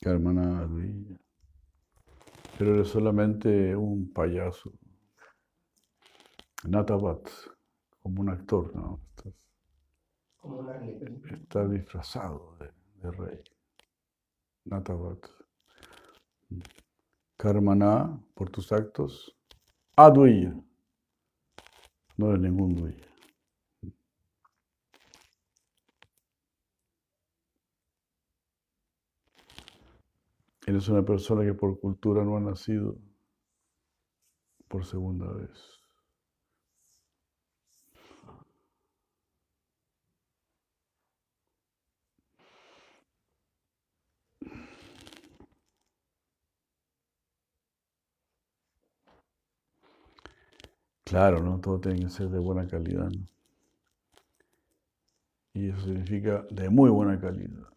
Karmanadvija 0.00 1.27
pero 2.58 2.74
eres 2.74 2.88
solamente 2.88 3.76
un 3.76 4.12
payaso. 4.12 4.72
Natabat, 6.64 7.28
como 8.02 8.20
un 8.20 8.30
actor, 8.30 8.74
¿no? 8.74 9.00
Estás, 11.30 11.70
disfrazado 11.70 12.56
de, 12.58 13.10
rey. 13.12 13.38
Natabat. 14.64 15.24
Karmana, 17.36 18.20
por 18.34 18.50
tus 18.50 18.72
actos. 18.72 19.36
Aduya. 19.94 20.52
No 22.16 22.30
eres 22.30 22.40
ningún 22.40 22.74
duya. 22.74 23.07
Eres 30.72 30.88
una 30.88 31.02
persona 31.04 31.42
que 31.44 31.54
por 31.54 31.80
cultura 31.80 32.22
no 32.22 32.36
ha 32.36 32.40
nacido 32.40 32.96
por 34.68 34.84
segunda 34.86 35.26
vez. 35.32 35.58
Claro, 51.02 51.42
¿no? 51.42 51.58
Todo 51.60 51.80
tiene 51.80 52.04
que 52.04 52.08
ser 52.08 52.28
de 52.28 52.38
buena 52.38 52.68
calidad, 52.68 53.10
¿no? 53.10 53.26
Y 55.52 55.68
eso 55.68 55.80
significa 55.82 56.46
de 56.50 56.70
muy 56.70 56.88
buena 56.88 57.20
calidad. 57.20 57.68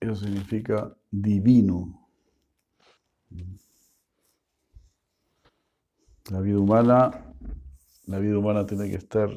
Eso 0.00 0.14
significa 0.16 0.96
divino. 1.10 2.03
La 6.30 6.40
vida 6.40 6.58
humana, 6.58 7.34
la 8.06 8.18
vida 8.18 8.38
humana 8.38 8.64
tiene 8.64 8.88
que 8.88 8.96
estar 8.96 9.28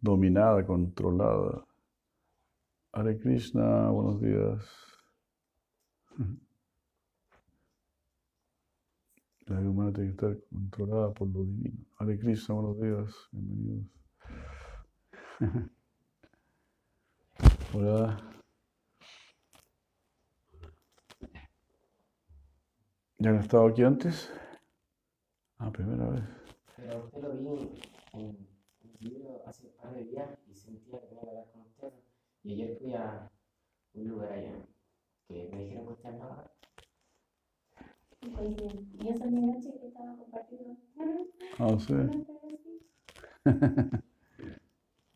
dominada, 0.00 0.64
controlada. 0.64 1.66
Hare 2.92 3.18
Krishna, 3.18 3.90
buenos 3.90 4.20
días. 4.22 4.64
La 9.46 9.60
vida 9.60 9.70
humana 9.70 9.92
tiene 9.92 10.08
que 10.08 10.14
estar 10.14 10.38
controlada 10.48 11.12
por 11.12 11.28
lo 11.28 11.44
divino. 11.44 11.84
Hare 11.98 12.18
Krishna, 12.18 12.54
buenos 12.54 12.80
días, 12.80 13.28
bienvenidos. 13.32 13.86
Hola. 17.74 18.25
¿Ya 23.18 23.30
han 23.30 23.38
estado 23.40 23.66
aquí 23.66 23.82
antes? 23.82 24.30
Ah, 25.58 25.70
primera 25.72 26.08
vez. 26.10 26.22
Pero 26.76 27.04
usted 27.04 27.22
lo 27.22 27.32
vi 27.32 27.80
en 28.12 28.22
un 28.22 28.46
libro 29.00 29.42
hace 29.46 29.66
un 29.66 29.72
par 29.80 29.94
de 29.94 30.04
días 30.04 30.38
y 30.46 30.54
sentía 30.54 31.00
que 31.00 31.06
tenía 31.06 31.22
que 31.22 31.28
hablar 31.28 31.46
con 31.52 31.62
usted. 31.62 31.92
Y 32.42 32.52
ayer 32.52 32.76
fui 32.78 32.94
a 32.94 33.30
un 33.94 34.08
lugar 34.08 34.32
allá 34.32 34.52
que 35.28 35.48
me 35.50 35.62
dijeron 35.64 35.86
que 35.86 35.92
usted 35.94 36.08
andaba. 36.10 36.52
Pues 38.20 38.56
bien, 38.56 38.90
y 39.00 39.08
esa 39.08 39.26
mi 39.26 39.40
noche 39.40 39.72
que 39.80 39.86
estaba 39.86 40.16
compartiendo. 40.16 40.76
Ah, 41.58 41.76
sí. 41.78 41.94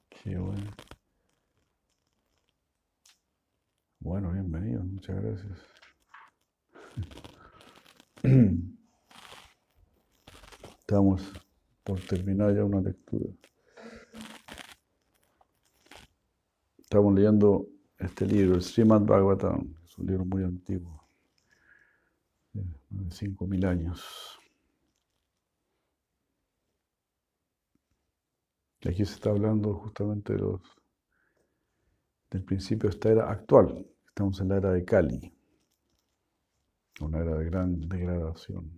Qué 0.09 0.39
bueno. 0.39 0.71
Bueno, 3.99 4.33
bienvenido, 4.33 4.83
muchas 4.83 5.17
gracias. 5.23 5.59
Estamos 10.81 11.33
por 11.83 12.01
terminar 12.01 12.55
ya 12.55 12.65
una 12.65 12.83
lectura. 12.83 13.31
Estamos 16.79 17.15
leyendo 17.15 17.67
este 17.99 18.27
libro, 18.27 18.57
el 18.57 18.63
Srimad 18.63 19.03
Bhagavatam, 19.03 19.75
es 19.85 19.97
un 19.97 20.07
libro 20.07 20.25
muy 20.27 20.43
antiguo, 20.43 21.09
de 22.53 23.09
5.000 23.09 23.67
años. 23.67 24.39
Y 28.83 28.89
aquí 28.89 29.05
se 29.05 29.15
está 29.15 29.31
hablando 29.31 29.75
justamente 29.75 30.35
de 30.35 30.41
los, 30.41 30.61
del 32.31 32.45
principio 32.45 32.91
de 32.91 32.97
esta 32.97 33.11
era 33.11 33.31
actual. 33.31 33.87
Estamos 34.09 34.41
en 34.41 34.49
la 34.49 34.57
era 34.57 34.73
de 34.73 34.85
Kali, 34.85 35.33
una 37.01 37.19
era 37.19 37.37
de 37.37 37.45
gran 37.45 37.89
degradación. 37.89 38.71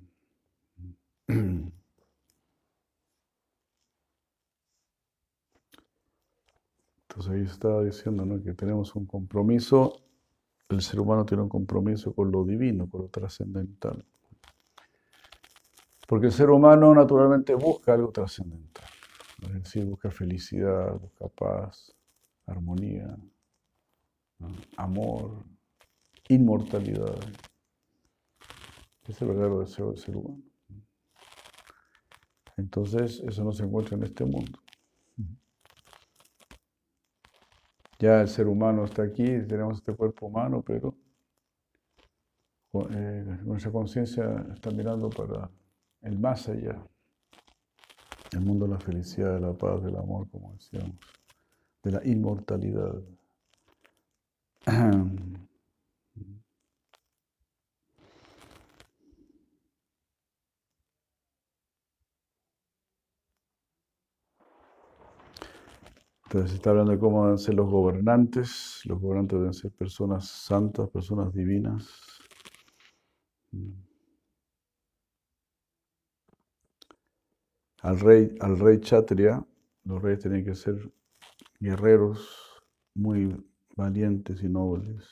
Entonces 7.09 7.33
ahí 7.33 7.43
estaba 7.43 7.85
diciendo 7.85 8.43
que 8.43 8.55
tenemos 8.55 8.95
un 8.97 9.07
compromiso, 9.07 10.01
el 10.69 10.81
ser 10.81 11.01
humano 11.01 11.27
tiene 11.27 11.43
un 11.43 11.49
compromiso 11.49 12.15
con 12.15 12.33
lo 12.33 12.45
divino, 12.45 12.89
con 12.89 13.03
lo 13.03 13.09
trascendental. 13.09 14.05
Porque 16.09 16.27
el 16.27 16.33
ser 16.33 16.51
humano 16.51 16.95
naturalmente 16.95 17.55
busca 17.55 17.95
algo 17.95 18.11
trascendental. 18.11 18.85
Es 19.43 19.53
decir, 19.55 19.85
busca 19.85 20.11
felicidad, 20.11 20.95
busca 20.95 21.29
paz, 21.29 21.95
armonía, 22.47 23.17
amor, 24.77 25.45
inmortalidad. 26.29 27.19
Es 29.09 29.21
el 29.21 29.29
verdadero 29.29 29.61
deseo 29.61 29.89
del 29.89 29.99
ser 29.99 30.17
humano. 30.17 30.43
Entonces, 32.57 33.21
eso 33.27 33.43
no 33.43 33.53
se 33.53 33.65
encuentra 33.65 33.97
en 33.97 34.05
este 34.05 34.25
mundo. 34.25 34.59
Ya 37.99 38.21
el 38.21 38.29
ser 38.29 38.49
humano 38.49 38.85
está 38.85 39.03
aquí, 39.03 39.25
tenemos 39.47 39.79
este 39.79 39.95
cuerpo 39.95 40.27
humano, 40.27 40.63
pero 40.63 40.95
eh, 42.91 43.39
nuestra 43.45 43.71
conciencia 43.71 44.45
está 44.53 44.71
mirando 44.71 45.09
para 45.09 45.49
el 46.01 46.19
más 46.19 46.49
allá, 46.49 46.83
el 48.33 48.41
mundo 48.41 48.67
de 48.67 48.73
la 48.73 48.81
felicidad, 48.81 49.35
de 49.35 49.41
la 49.41 49.53
paz, 49.53 49.83
del 49.85 49.97
amor, 49.97 50.29
como 50.31 50.53
decíamos, 50.55 50.97
de 51.83 51.91
la 51.93 52.05
inmortalidad. 52.05 53.03
Entonces 66.33 66.55
está 66.55 66.71
hablando 66.71 66.93
de 66.93 66.99
cómo 66.99 67.25
deben 67.25 67.39
ser 67.39 67.53
los 67.53 67.69
gobernantes. 67.69 68.81
Los 68.87 68.99
gobernantes 68.99 69.39
deben 69.39 69.53
ser 69.53 69.71
personas 69.73 70.27
santas, 70.27 70.89
personas 70.89 71.31
divinas. 71.35 72.23
Al 77.83 78.01
rey, 78.01 78.35
al 78.41 78.59
rey 78.59 78.81
Chatria, 78.81 79.47
los 79.85 80.01
reyes 80.01 80.21
tienen 80.21 80.43
que 80.43 80.55
ser 80.55 80.91
guerreros 81.61 82.63
muy 82.95 83.37
valientes 83.77 84.43
y 84.43 84.49
nobles. 84.49 85.07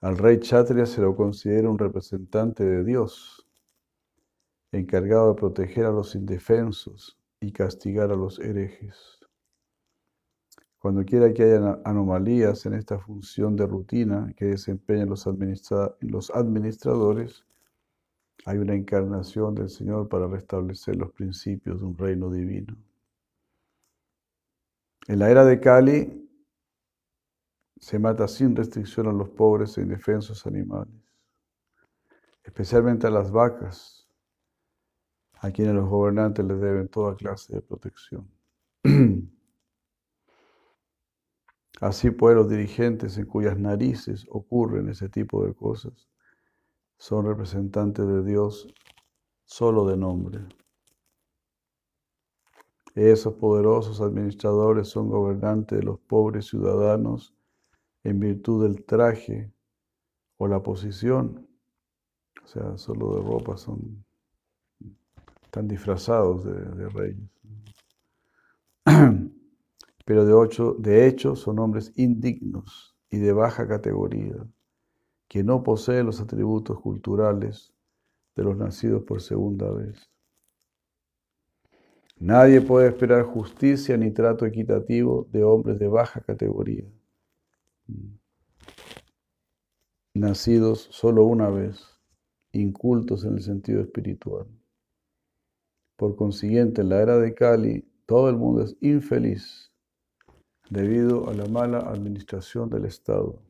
Al 0.00 0.18
rey 0.18 0.40
Chatria 0.40 0.84
se 0.84 1.00
lo 1.00 1.14
considera 1.14 1.70
un 1.70 1.78
representante 1.78 2.64
de 2.64 2.82
Dios, 2.82 3.46
encargado 4.72 5.28
de 5.28 5.38
proteger 5.38 5.84
a 5.84 5.92
los 5.92 6.16
indefensos 6.16 7.16
y 7.40 7.52
castigar 7.52 8.10
a 8.10 8.16
los 8.16 8.38
herejes. 8.38 9.16
Cuando 10.78 11.04
quiera 11.04 11.32
que 11.32 11.42
haya 11.42 11.80
anomalías 11.84 12.64
en 12.66 12.74
esta 12.74 12.98
función 12.98 13.56
de 13.56 13.66
rutina 13.66 14.32
que 14.36 14.44
desempeñan 14.44 15.08
los, 15.08 15.26
administradores, 16.30 17.44
hay 18.44 18.58
una 18.58 18.74
encarnación 18.74 19.54
del 19.54 19.68
Señor 19.68 20.08
para 20.08 20.28
restablecer 20.28 20.96
los 20.96 21.10
principios 21.10 21.80
de 21.80 21.86
un 21.86 21.98
reino 21.98 22.30
divino. 22.30 22.76
En 25.08 25.18
la 25.18 25.30
era 25.30 25.44
de 25.44 25.58
Kali 25.58 26.30
se 27.80 27.98
mata 27.98 28.28
sin 28.28 28.54
restricción 28.54 29.08
a 29.08 29.12
los 29.12 29.28
pobres 29.30 29.76
e 29.78 29.82
indefensos 29.82 30.46
animales, 30.46 30.94
especialmente 32.44 33.06
a 33.06 33.10
las 33.10 33.30
vacas, 33.30 34.05
a 35.36 35.50
quienes 35.50 35.74
los 35.74 35.88
gobernantes 35.88 36.44
les 36.44 36.60
deben 36.60 36.88
toda 36.88 37.16
clase 37.16 37.54
de 37.54 37.62
protección. 37.62 38.30
Así 41.80 42.10
pues, 42.10 42.34
los 42.34 42.48
dirigentes 42.48 43.18
en 43.18 43.26
cuyas 43.26 43.58
narices 43.58 44.26
ocurren 44.30 44.88
ese 44.88 45.08
tipo 45.08 45.44
de 45.44 45.54
cosas 45.54 46.08
son 46.98 47.26
representantes 47.26 48.06
de 48.06 48.24
Dios 48.24 48.66
solo 49.44 49.86
de 49.86 49.96
nombre. 49.96 50.46
Esos 52.94 53.34
poderosos 53.34 54.00
administradores 54.00 54.88
son 54.88 55.10
gobernantes 55.10 55.78
de 55.78 55.84
los 55.84 56.00
pobres 56.00 56.46
ciudadanos 56.46 57.34
en 58.04 58.20
virtud 58.20 58.62
del 58.62 58.84
traje 58.86 59.52
o 60.38 60.48
la 60.48 60.62
posición. 60.62 61.46
O 62.42 62.46
sea, 62.46 62.78
solo 62.78 63.16
de 63.16 63.22
ropa 63.22 63.58
son 63.58 64.05
están 65.56 65.68
disfrazados 65.68 66.44
de, 66.44 66.88
reyes. 66.90 67.30
Pero 70.04 70.76
de, 70.76 71.06
hecho 71.06 71.34
son 71.34 71.58
hombres 71.60 71.94
indignos 71.96 72.94
y 73.08 73.16
de 73.16 73.32
baja 73.32 73.66
categoría, 73.66 74.36
que 75.28 75.42
no 75.42 75.62
poseen 75.62 76.04
los 76.04 76.20
atributos 76.20 76.78
culturales 76.80 77.72
de 78.34 78.44
los 78.44 78.58
nacidos 78.58 79.02
por 79.04 79.22
segunda 79.22 79.70
vez. 79.70 80.10
Nadie 82.18 82.60
puede 82.60 82.88
esperar 82.88 83.22
justicia 83.22 83.96
ni 83.96 84.10
trato 84.10 84.44
equitativo 84.44 85.26
de 85.32 85.42
hombres 85.42 85.78
de 85.78 85.88
baja 85.88 86.20
categoría, 86.20 86.84
nacidos 90.12 90.86
solo 90.90 91.24
una 91.24 91.48
vez, 91.48 91.82
incultos 92.52 93.24
en 93.24 93.36
el 93.36 93.42
sentido 93.42 93.80
espiritual. 93.80 94.46
Por 95.96 96.14
consiguiente, 96.14 96.82
en 96.82 96.90
la 96.90 97.00
era 97.00 97.18
de 97.18 97.34
Kali, 97.34 97.82
todo 98.04 98.28
el 98.28 98.36
mundo 98.36 98.62
es 98.62 98.76
infeliz 98.80 99.72
debido 100.68 101.28
a 101.28 101.34
la 101.34 101.46
mala 101.46 101.78
administración 101.78 102.68
del 102.68 102.84
Estado. 102.84 103.42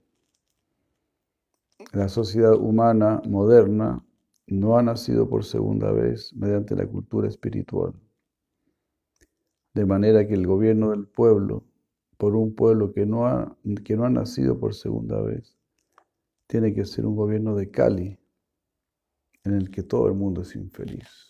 La 1.93 2.09
sociedad 2.09 2.55
humana 2.55 3.21
moderna 3.29 4.05
no 4.47 4.79
ha 4.79 4.83
nacido 4.83 5.29
por 5.29 5.45
segunda 5.45 5.91
vez 5.91 6.33
mediante 6.35 6.77
la 6.77 6.87
cultura 6.87 7.29
espiritual. 7.29 7.95
De 9.75 9.85
manera 9.85 10.27
que 10.27 10.35
el 10.35 10.47
gobierno 10.47 10.91
del 10.91 11.07
pueblo, 11.07 11.65
por 12.17 12.37
un 12.37 12.55
pueblo 12.55 12.93
que 12.93 13.07
no 13.07 13.27
ha, 13.27 13.57
que 13.85 13.97
no 13.97 14.05
ha 14.05 14.11
nacido 14.11 14.59
por 14.59 14.75
segunda 14.75 15.21
vez, 15.21 15.59
tiene 16.47 16.73
que 16.73 16.85
ser 16.85 17.07
un 17.07 17.17
gobierno 17.17 17.57
de 17.57 17.71
Kali, 17.71 18.19
en 19.45 19.55
el 19.55 19.71
que 19.71 19.83
todo 19.83 20.07
el 20.07 20.15
mundo 20.15 20.43
es 20.43 20.55
infeliz. 20.55 21.29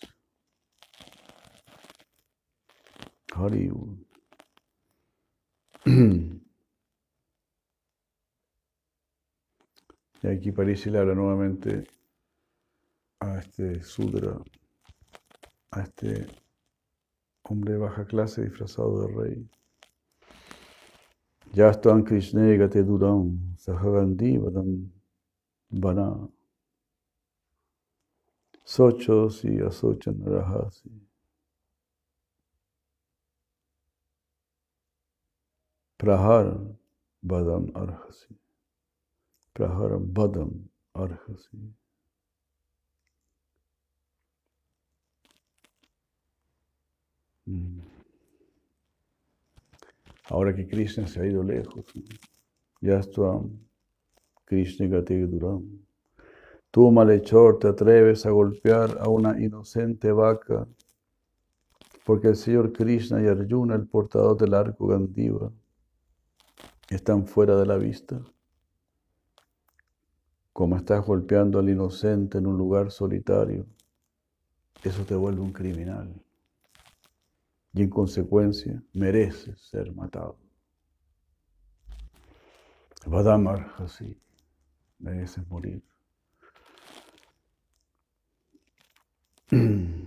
Y 10.23 10.27
aquí 10.27 10.51
París 10.51 10.85
le 10.87 10.97
habla 10.97 11.13
nuevamente 11.13 11.87
a 13.19 13.37
este 13.37 13.83
Sudra, 13.83 14.35
a 15.71 15.81
este 15.81 16.25
hombre 17.43 17.73
de 17.73 17.79
baja 17.79 18.05
clase 18.05 18.43
disfrazado 18.43 19.07
de 19.07 19.15
rey. 19.15 19.49
Ya 21.53 21.69
están 21.69 22.03
Krishna 22.03 22.41
Gate 22.55 22.83
Duram, 22.83 23.55
Sahagandi 23.57 24.37
Vadam 24.37 24.91
Vana. 25.69 26.27
Sochosi 28.63 29.59
Asochanarahasi. 29.61 31.06
Prahar 35.97 36.57
Badam 37.25 37.71
Arhasi. 37.73 38.35
Prahar 39.53 39.97
Badam 39.99 40.69
Arhasi. 40.95 41.73
Mm. 47.47 47.81
Ahora 50.29 50.53
que 50.53 50.67
Krishna 50.67 51.07
se 51.07 51.21
ha 51.21 51.25
ido 51.25 51.41
lejos, 51.41 51.85
ya 52.81 52.99
está 52.99 53.39
Krishna 54.45 54.87
Gati 54.87 55.15
Duram. 55.21 55.63
Tú, 56.69 56.91
malhechor, 56.91 57.59
te 57.59 57.69
atreves 57.69 58.25
a 58.25 58.31
golpear 58.31 58.97
a 58.99 59.07
una 59.07 59.39
inocente 59.39 60.11
vaca, 60.11 60.67
porque 62.05 62.27
el 62.27 62.35
Señor 62.35 62.73
Krishna 62.73 63.21
y 63.21 63.27
Arjuna, 63.27 63.75
el 63.75 63.87
portador 63.87 64.37
del 64.37 64.53
arco 64.53 64.87
Gandiva, 64.87 65.49
están 66.89 67.27
fuera 67.27 67.55
de 67.55 67.65
la 67.65 67.77
vista. 67.77 68.21
Como 70.53 70.75
estás 70.77 71.05
golpeando 71.05 71.59
al 71.59 71.69
inocente 71.69 72.37
en 72.37 72.47
un 72.47 72.57
lugar 72.57 72.91
solitario, 72.91 73.67
eso 74.83 75.03
te 75.03 75.15
vuelve 75.15 75.41
un 75.41 75.51
criminal. 75.51 76.13
Y 77.73 77.83
en 77.83 77.89
consecuencia 77.89 78.81
mereces 78.93 79.61
ser 79.61 79.93
matado. 79.93 80.37
Vadamar, 83.05 83.75
así, 83.77 84.19
mereces 84.99 85.47
morir. 85.47 85.83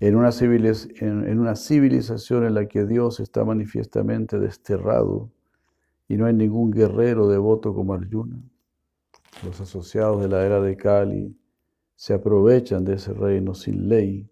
En 0.00 0.16
una, 0.16 0.32
civilización 0.32 2.46
en 2.46 2.54
la 2.54 2.66
que 2.66 2.86
Dios 2.86 3.20
está 3.20 3.44
manifiestamente 3.44 4.38
desterrado 4.38 5.30
y 6.08 6.16
no 6.16 6.24
hay 6.24 6.32
ningún 6.32 6.70
guerrero 6.70 7.28
devoto 7.28 7.74
como 7.74 7.92
Arjuna, 7.92 8.42
los 9.44 9.60
asociados 9.60 10.22
de 10.22 10.28
la 10.28 10.42
era 10.44 10.62
de 10.62 10.78
Kali 10.78 11.36
se 11.96 12.14
aprovechan 12.14 12.86
de 12.86 12.94
ese 12.94 13.12
reino 13.12 13.54
sin 13.54 13.90
ley 13.90 14.26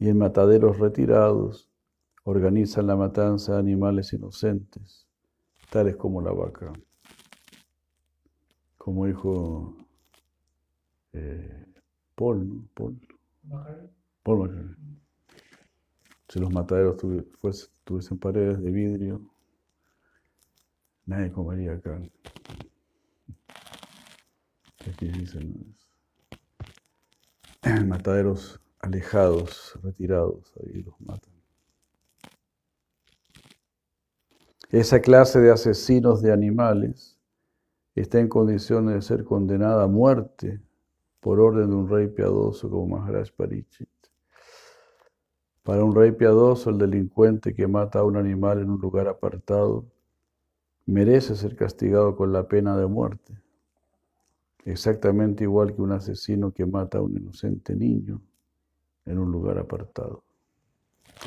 y 0.00 0.08
en 0.08 0.18
mataderos 0.18 0.80
retirados 0.80 1.70
organizan 2.24 2.88
la 2.88 2.96
matanza 2.96 3.52
de 3.52 3.60
animales 3.60 4.12
inocentes, 4.12 5.06
tales 5.70 5.94
como 5.94 6.20
la 6.20 6.32
vaca. 6.32 6.72
Como 8.76 9.06
dijo 9.06 9.76
eh, 11.12 11.64
Paul. 12.16 12.68
Paul. 12.74 12.98
Si 16.28 16.38
los 16.38 16.52
mataderos 16.52 16.98
tuviesen 17.84 18.18
paredes 18.18 18.60
de 18.60 18.70
vidrio, 18.70 19.22
nadie 21.06 21.32
comería 21.32 21.80
carne. 21.80 22.12
Aquí 24.86 25.08
dicen, 25.08 25.74
mataderos 27.86 28.60
alejados, 28.80 29.78
retirados, 29.82 30.52
ahí 30.60 30.82
los 30.82 31.00
matan. 31.00 31.32
Esa 34.70 35.00
clase 35.00 35.40
de 35.40 35.50
asesinos 35.50 36.20
de 36.20 36.32
animales 36.32 37.18
está 37.94 38.20
en 38.20 38.28
condiciones 38.28 38.94
de 38.94 39.00
ser 39.00 39.24
condenada 39.24 39.84
a 39.84 39.88
muerte 39.88 40.60
por 41.20 41.40
orden 41.40 41.70
de 41.70 41.76
un 41.76 41.88
rey 41.88 42.08
piadoso 42.08 42.68
como 42.68 42.98
Maharaj 42.98 43.30
Parichit. 43.32 43.88
Para 45.68 45.84
un 45.84 45.94
rey 45.94 46.12
piadoso, 46.12 46.70
el 46.70 46.78
delincuente 46.78 47.52
que 47.52 47.66
mata 47.66 47.98
a 47.98 48.04
un 48.04 48.16
animal 48.16 48.62
en 48.62 48.70
un 48.70 48.80
lugar 48.80 49.06
apartado 49.06 49.84
merece 50.86 51.36
ser 51.36 51.56
castigado 51.56 52.16
con 52.16 52.32
la 52.32 52.48
pena 52.48 52.74
de 52.74 52.86
muerte, 52.86 53.38
exactamente 54.64 55.44
igual 55.44 55.74
que 55.74 55.82
un 55.82 55.92
asesino 55.92 56.52
que 56.52 56.64
mata 56.64 56.96
a 56.96 57.02
un 57.02 57.14
inocente 57.18 57.76
niño 57.76 58.18
en 59.04 59.18
un 59.18 59.30
lugar 59.30 59.58
apartado. 59.58 60.24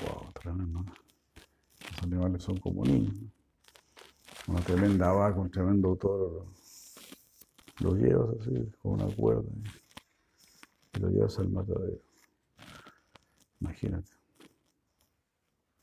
Wow, 0.07 0.31
tremendo. 0.33 0.85
Los 1.91 2.01
animales 2.01 2.41
son 2.41 2.57
como 2.57 2.83
niños. 2.83 3.13
Una 4.47 4.61
tremenda 4.61 5.11
vaca, 5.11 5.39
un 5.39 5.51
tremendo 5.51 5.95
toro. 5.97 6.47
Los 7.79 7.93
llevas 7.93 8.39
así, 8.39 8.71
con 8.81 8.93
una 8.93 9.15
cuerda, 9.15 9.51
y 10.95 10.99
lo 10.99 11.09
llevas 11.09 11.37
al 11.37 11.49
matadero. 11.49 12.01
Imagínate. 13.59 14.20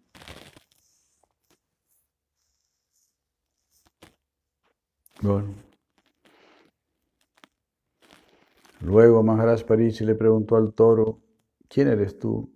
Bueno. 5.21 5.55
Luego 8.81 9.23
Maharaj 9.23 9.65
Parichi 9.65 10.05
le 10.05 10.15
preguntó 10.15 10.57
al 10.57 10.75
toro, 10.75 11.23
¿quién 11.69 11.89
eres 11.89 12.19
tú? 12.19 12.53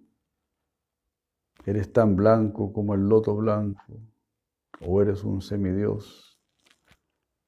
¿Eres 1.64 1.92
tan 1.92 2.14
blanco 2.14 2.72
como 2.72 2.94
el 2.94 3.08
loto 3.08 3.34
blanco? 3.34 3.82
¿O 4.80 5.00
eres 5.00 5.24
un 5.24 5.40
semidios? 5.40 6.38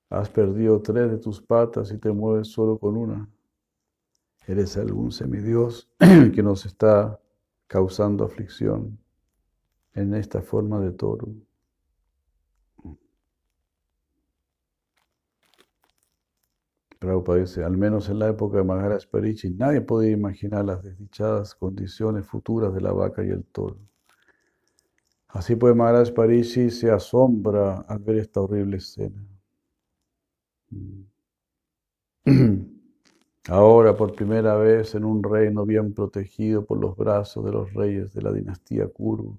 Has 0.09 0.31
perdido 0.31 0.81
tres 0.81 1.11
de 1.11 1.19
tus 1.19 1.41
patas 1.43 1.93
y 1.93 1.99
te 1.99 2.11
mueves 2.11 2.49
solo 2.49 2.79
con 2.79 2.97
una. 2.97 3.29
¿Eres 4.47 4.77
algún 4.77 5.13
semidios 5.13 5.89
que 5.99 6.43
nos 6.43 6.65
está 6.65 7.21
causando 7.67 8.25
aflicción? 8.25 9.00
En 9.95 10.15
esta 10.15 10.43
forma 10.43 10.81
de 10.81 10.93
toro. 10.93 11.29
Prabhupada 16.99 17.41
dice, 17.41 17.65
al 17.65 17.79
menos 17.79 18.11
en 18.11 18.19
la 18.19 18.29
época 18.29 18.59
de 18.59 18.65
Maharaj 18.65 19.07
Parichi, 19.07 19.49
nadie 19.51 19.81
podía 19.81 20.11
imaginar 20.11 20.65
las 20.67 20.83
desdichadas 20.83 21.55
condiciones 21.55 22.27
futuras 22.27 22.75
de 22.75 22.83
la 22.83 22.93
vaca 22.93 23.25
y 23.25 23.31
el 23.31 23.45
toro. 23.45 23.79
Así 25.29 25.57
pues, 25.57 25.75
Maharaj 25.75 26.13
Parichi 26.13 26.69
se 26.71 26.91
asombra 26.91 27.77
al 27.89 28.01
ver 28.01 28.19
esta 28.19 28.43
horrible 28.43 28.77
escena. 28.77 29.25
Ahora, 33.49 33.97
por 33.97 34.15
primera 34.15 34.57
vez, 34.57 34.95
en 34.95 35.05
un 35.05 35.23
reino 35.23 35.65
bien 35.65 35.95
protegido 35.95 36.65
por 36.67 36.79
los 36.79 36.97
brazos 36.97 37.45
de 37.45 37.53
los 37.53 37.73
reyes 37.73 38.13
de 38.13 38.23
la 38.23 38.33
dinastía 38.33 38.87
Kuru, 38.89 39.39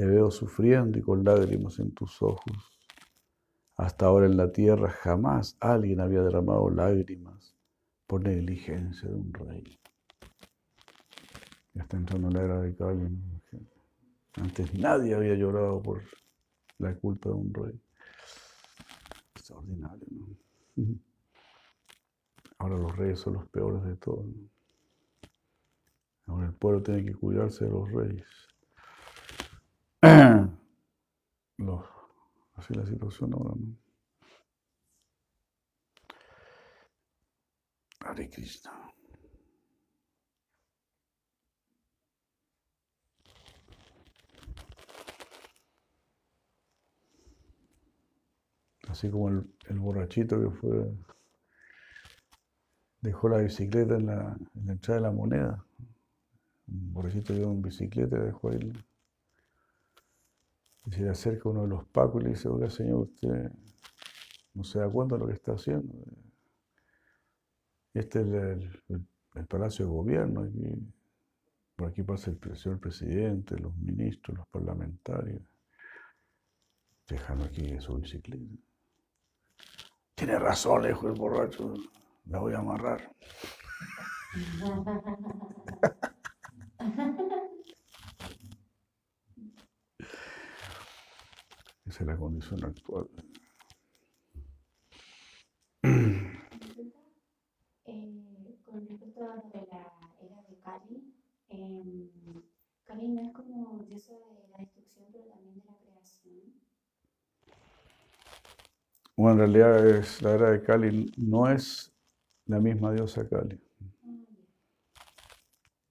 te 0.00 0.06
veo 0.06 0.30
sufriendo 0.30 0.98
y 0.98 1.02
con 1.02 1.22
lágrimas 1.24 1.78
en 1.78 1.90
tus 1.90 2.22
ojos. 2.22 2.56
Hasta 3.76 4.06
ahora 4.06 4.24
en 4.24 4.38
la 4.38 4.50
tierra 4.50 4.88
jamás 4.88 5.58
alguien 5.60 6.00
había 6.00 6.22
derramado 6.22 6.70
lágrimas 6.70 7.54
por 8.06 8.22
negligencia 8.22 9.10
de 9.10 9.14
un 9.14 9.30
rey. 9.34 9.78
Ya 11.74 11.82
está 11.82 11.98
entrando 11.98 12.30
la 12.30 12.42
era 12.42 12.60
de 12.62 12.74
Cali. 12.74 13.14
Antes 14.36 14.72
nadie 14.72 15.14
había 15.14 15.34
llorado 15.34 15.82
por 15.82 16.00
la 16.78 16.94
culpa 16.94 17.28
de 17.28 17.34
un 17.34 17.52
rey. 17.52 17.78
Extraordinario, 19.34 20.06
¿no? 20.12 20.28
Ahora 22.56 22.78
los 22.78 22.96
reyes 22.96 23.20
son 23.20 23.34
los 23.34 23.46
peores 23.50 23.84
de 23.84 23.96
todos. 23.96 24.24
Ahora 26.26 26.46
el 26.46 26.54
pueblo 26.54 26.82
tiene 26.82 27.04
que 27.04 27.14
cuidarse 27.14 27.66
de 27.66 27.70
los 27.70 27.92
reyes. 27.92 28.49
así 32.54 32.74
la 32.74 32.86
situación 32.86 33.34
ahora, 33.34 33.54
¿no? 33.54 33.76
Hare 38.00 38.30
Krishna. 38.30 38.72
Así 48.88 49.10
como 49.10 49.28
el, 49.28 49.78
borrachito 49.78 50.40
que 50.40 50.50
fue, 50.50 50.92
dejó 53.02 53.28
la 53.28 53.38
bicicleta 53.38 53.96
en 53.96 54.06
la, 54.06 54.36
en 54.54 54.66
la 54.66 54.72
entrada 54.72 55.00
de 55.00 55.06
la 55.06 55.12
moneda. 55.12 55.64
Un 56.68 56.92
borrachito 56.94 57.34
que 57.34 57.40
iba 57.40 57.50
en 57.50 57.62
bicicleta 57.62 58.18
dejó 58.18 58.50
ahí 58.50 58.72
y 60.90 60.94
se 60.94 61.02
le 61.02 61.10
acerca 61.10 61.48
uno 61.48 61.62
de 61.62 61.68
los 61.68 61.84
pacos 61.86 62.20
y 62.20 62.24
le 62.24 62.30
dice, 62.30 62.48
oiga 62.48 62.68
señor, 62.68 63.02
usted 63.02 63.52
no 64.54 64.64
se 64.64 64.80
da 64.80 64.90
cuenta 64.90 65.14
de 65.14 65.20
lo 65.20 65.28
que 65.28 65.34
está 65.34 65.52
haciendo. 65.52 65.94
Este 67.94 68.20
es 68.20 68.26
el, 68.88 69.06
Palacio 69.48 69.84
de 69.86 69.90
Gobierno. 69.92 70.50
por 71.76 71.88
aquí 71.88 72.02
pasa 72.02 72.32
el, 72.32 72.56
señor 72.56 72.80
presidente, 72.80 73.56
los 73.56 73.76
ministros, 73.76 74.38
los 74.38 74.48
parlamentarios. 74.48 75.42
Dejando 77.08 77.44
aquí 77.44 77.80
su 77.80 77.96
bicicleta. 77.96 78.44
Tiene 80.16 80.38
razón, 80.38 80.82
le 80.82 80.88
dijo 80.88 81.06
el 81.08 81.14
borracho. 81.14 81.72
Me 82.24 82.38
voy 82.38 82.52
a 82.52 82.58
amarrar. 82.58 83.12
La 92.04 92.16
condición 92.16 92.64
actual. 92.64 93.08
Con 98.64 98.86
respecto 98.86 99.24
a 99.24 99.36
de 99.36 99.66
la 99.66 99.84
era 100.20 100.42
de 100.48 100.58
Cali, 100.60 101.14
eh, 101.48 102.10
Cali 102.84 103.08
no 103.08 103.22
es 103.22 103.32
como 103.32 103.84
diosa 103.88 104.12
de 104.12 104.48
la 104.48 104.58
destrucción, 104.58 105.06
pero 105.12 105.24
también 105.26 105.54
de 105.56 105.64
la 105.64 105.76
creación. 105.78 106.54
Bueno, 109.16 109.32
en 109.44 109.52
realidad 109.52 109.86
es, 109.88 110.22
la 110.22 110.32
era 110.34 110.50
de 110.52 110.62
Kali 110.62 111.12
no 111.16 111.50
es 111.50 111.92
la 112.46 112.60
misma 112.60 112.92
diosa 112.92 113.28
Kali, 113.28 113.60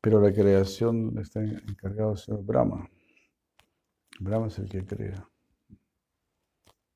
pero 0.01 0.21
la 0.21 0.33
creación 0.33 1.17
está 1.19 1.41
en- 1.41 1.57
encargado 1.67 2.09
del 2.11 2.17
señor 2.19 2.43
Brahma. 2.45 2.89
Brahma 4.19 4.47
es 4.47 4.59
el 4.59 4.69
que 4.69 4.85
crea. 4.85 5.27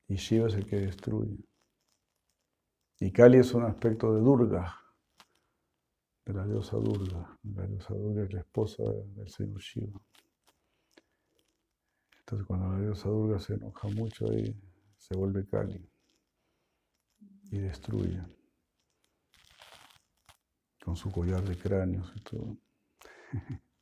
Y 0.08 0.16
Shiva 0.16 0.48
es 0.48 0.54
el 0.54 0.66
que 0.66 0.76
destruye. 0.76 1.38
Y 3.00 3.10
Kali 3.10 3.38
es 3.38 3.52
un 3.54 3.64
aspecto 3.64 4.14
de 4.14 4.20
Durga, 4.20 4.80
de 6.24 6.32
la 6.32 6.46
diosa 6.46 6.76
Durga. 6.76 7.38
La 7.42 7.66
diosa 7.66 7.94
Durga 7.94 8.24
es 8.24 8.32
la 8.32 8.40
esposa 8.40 8.82
del 8.82 9.28
señor 9.28 9.60
Shiva. 9.60 10.00
Entonces 12.20 12.46
cuando 12.46 12.68
la 12.68 12.80
diosa 12.80 13.08
Durga 13.08 13.38
se 13.38 13.54
enoja 13.54 13.88
mucho 13.88 14.30
ahí, 14.30 14.56
se 14.96 15.14
vuelve 15.16 15.46
Kali 15.46 15.86
y 17.50 17.58
destruye 17.58 18.22
con 20.82 20.96
su 20.96 21.10
collar 21.10 21.42
de 21.42 21.56
cráneos 21.56 22.12
y 22.14 22.20
todo. 22.20 22.56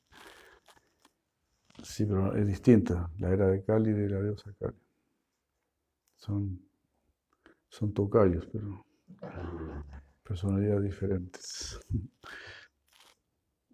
Sí, 1.82 2.06
pero 2.06 2.36
es 2.36 2.46
distinta 2.46 3.10
la 3.18 3.30
era 3.30 3.48
de 3.48 3.64
Kali 3.64 3.92
de 3.92 4.08
la 4.08 4.22
diosa 4.22 4.52
Kali. 4.56 4.78
Son, 6.22 6.42
son 7.68 7.92
tocayos, 7.92 8.46
pero 8.52 8.84
personalidades 10.22 10.84
diferentes. 10.84 11.78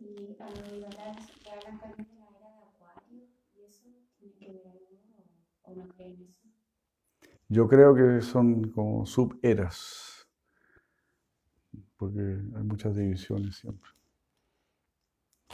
Y 0.00 0.34
a 0.40 0.48
lo 0.48 0.62
de 0.76 0.86
hablar, 0.86 1.16
que 1.42 1.50
hablan 1.50 1.78
también 1.78 2.08
de 2.08 2.14
la 2.14 2.28
era 2.38 2.50
de 2.50 2.62
Acuario, 2.64 3.28
¿y 3.54 3.64
eso 3.64 3.88
tiene 4.18 4.34
que 4.38 4.52
ver 4.52 4.66
algo 4.66 4.88
o, 5.64 5.70
o 5.70 5.74
no 5.74 5.88
creen 5.88 6.22
eso? 6.22 6.48
Yo 7.48 7.68
creo 7.68 7.94
que 7.94 8.22
son 8.22 8.70
como 8.70 9.04
suberas, 9.04 10.26
porque 11.98 12.20
hay 12.20 12.62
muchas 12.64 12.96
divisiones 12.96 13.56
siempre. 13.56 13.90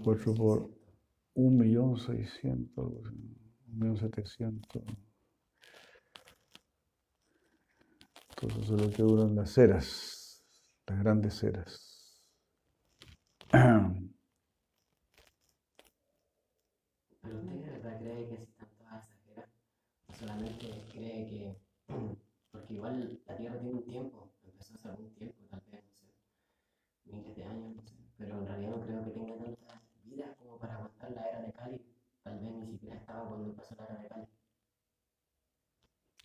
4 0.03 0.33
por 0.33 0.69
1.600.000, 1.35 2.71
algo 2.77 3.01
así, 3.05 3.15
1.700.000. 3.67 4.97
Entonces 8.29 8.63
eso 8.63 8.75
es 8.75 8.81
lo 8.81 8.89
que 8.89 9.03
duran 9.03 9.35
las 9.35 9.57
eras, 9.57 10.43
las 10.87 10.99
grandes 10.99 11.43
eras. 11.43 12.21
¿Pero 17.21 17.37
usted 17.37 17.53
de 17.53 17.69
verdad 17.69 17.99
cree 17.99 18.27
que 18.27 18.35
están 18.43 18.69
todas? 18.77 19.07
¿O 20.07 20.13
solamente 20.13 20.83
cree 20.91 21.25
que.? 21.27 21.55
Porque 22.51 22.73
igual 22.73 23.21
la 23.25 23.37
Tierra 23.37 23.59
tiene 23.59 23.75
un 23.75 23.85
tiempo, 23.85 24.33
empezó 24.43 24.73
hace 24.75 24.87
algún 24.89 25.13
tiempo, 25.15 25.37
tal 25.49 25.61
vez, 25.71 25.83
no 25.83 25.91
sé, 25.93 26.13
miles 27.05 27.35
de 27.35 27.43
años, 27.45 27.75
no 27.75 27.81
sé. 27.83 27.95
Pero 28.17 28.39
en 28.39 28.47
realidad 28.47 28.71
no 28.71 28.81
creo 28.81 29.03
que 29.05 29.11
tenga 29.11 29.33
como 29.37 29.55
para 30.63 30.75
aguantar 30.75 31.11
la 31.11 31.29
era 31.29 31.41
de 31.41 31.51
Cali. 31.51 31.81
Tal 32.23 32.39
vez 32.39 32.53
ni 32.53 32.67
siquiera 32.71 32.95
estaba 32.95 33.27
cuando 33.27 33.49
empezó 33.49 33.75
la 33.75 33.83
era 33.83 33.99
de 33.99 34.07
Cali. 34.07 34.27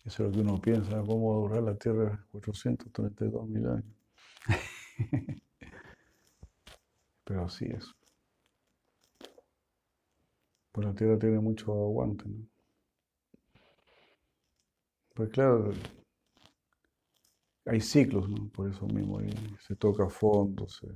Eso 0.05 0.23
es 0.23 0.29
lo 0.29 0.31
que 0.31 0.39
uno 0.39 0.61
piensa, 0.61 1.01
cómo 1.01 1.29
va 1.29 1.35
a 1.35 1.49
durar 1.49 1.63
la 1.63 1.75
Tierra 1.75 2.25
432 2.31 3.49
mil 3.49 3.67
años. 3.67 3.95
Pero 7.25 7.43
así 7.43 7.65
es. 7.65 7.93
Pues 10.71 10.87
la 10.87 10.95
Tierra 10.95 11.19
tiene 11.19 11.39
mucho 11.41 11.73
aguante, 11.73 12.23
¿no? 12.25 12.47
Pues 15.13 15.29
claro, 15.31 15.73
hay 17.65 17.81
ciclos, 17.81 18.29
¿no? 18.29 18.47
Por 18.49 18.69
eso 18.69 18.87
mismo 18.87 19.19
ahí 19.19 19.29
se 19.59 19.75
toca 19.75 20.05
a 20.05 20.09
fondo, 20.09 20.69
se, 20.69 20.87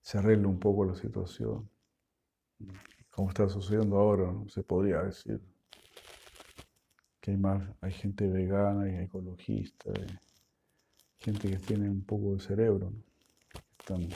se 0.00 0.16
arregla 0.16 0.48
un 0.48 0.58
poco 0.58 0.86
la 0.86 0.94
situación. 0.94 1.68
Como 3.10 3.28
está 3.28 3.48
sucediendo 3.48 3.96
ahora, 3.96 4.32
se 4.48 4.62
podría 4.62 5.02
decir 5.02 5.40
que 7.20 7.30
hay 7.30 7.36
más, 7.36 7.66
hay 7.80 7.92
gente 7.92 8.28
vegana, 8.28 8.82
hay 8.82 9.04
ecologista, 9.04 9.92
gente 11.18 11.48
que 11.48 11.56
tiene 11.58 11.88
un 11.88 12.04
poco 12.04 12.34
de 12.34 12.40
cerebro, 12.40 12.90
¿no? 12.90 13.02
Están 13.78 14.08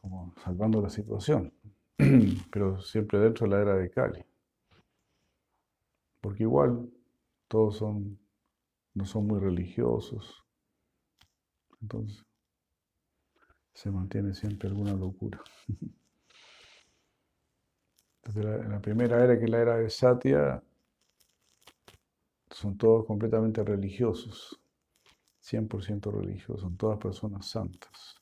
como 0.00 0.34
salvando 0.44 0.82
la 0.82 0.90
situación, 0.90 1.52
pero 2.52 2.80
siempre 2.80 3.18
dentro 3.18 3.46
de 3.46 3.54
la 3.54 3.62
era 3.62 3.76
de 3.76 3.90
Cali. 3.90 4.24
Porque 6.20 6.42
igual 6.42 6.90
todos 7.46 7.76
son, 7.76 8.18
no 8.94 9.06
son 9.06 9.26
muy 9.26 9.38
religiosos, 9.38 10.44
entonces 11.80 12.24
se 13.72 13.90
mantiene 13.90 14.34
siempre 14.34 14.68
alguna 14.68 14.92
locura. 14.92 15.40
Entonces 18.24 18.68
la, 18.68 18.80
primera 18.80 19.24
era 19.24 19.38
que 19.38 19.44
es 19.44 19.50
la 19.50 19.58
era 19.58 19.76
de 19.76 19.90
Satya, 19.90 20.62
son 22.50 22.76
todos 22.76 23.06
completamente 23.06 23.62
religiosos, 23.62 24.60
100% 25.40 26.10
religiosos, 26.10 26.62
son 26.62 26.76
todas 26.76 26.98
personas 26.98 27.46
santas. 27.46 28.16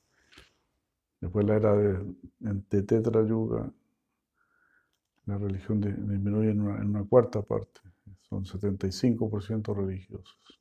Después 1.21 1.47
la 1.47 1.57
era 1.57 1.75
de, 1.75 2.15
de 2.39 2.83
Tetra 2.83 3.27
Yuga, 3.27 3.73
la 5.27 5.39
religión 5.39 5.81
disminuye 5.81 6.51
en 6.51 6.61
una, 6.61 6.81
en 6.81 6.91
una 6.91 7.05
cuarta 7.05 7.43
parte, 7.43 7.81
son 8.29 8.45
75% 8.45 9.75
religiosos. 9.75 10.61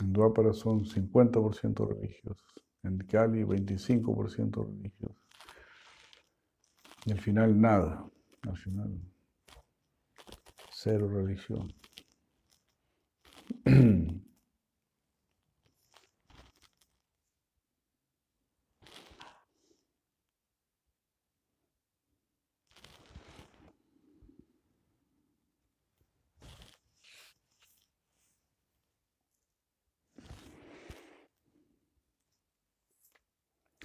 En 0.00 0.12
Dwapara 0.12 0.52
son 0.52 0.84
50% 0.84 1.86
religiosos, 1.86 2.54
en 2.82 2.98
Kali 2.98 3.44
25% 3.44 4.66
religiosos. 4.66 5.19
Y 7.06 7.12
al 7.12 7.20
final 7.20 7.60
nada, 7.60 8.04
al 8.42 8.56
final 8.56 9.00
cero 10.72 11.08
religión. 11.08 11.72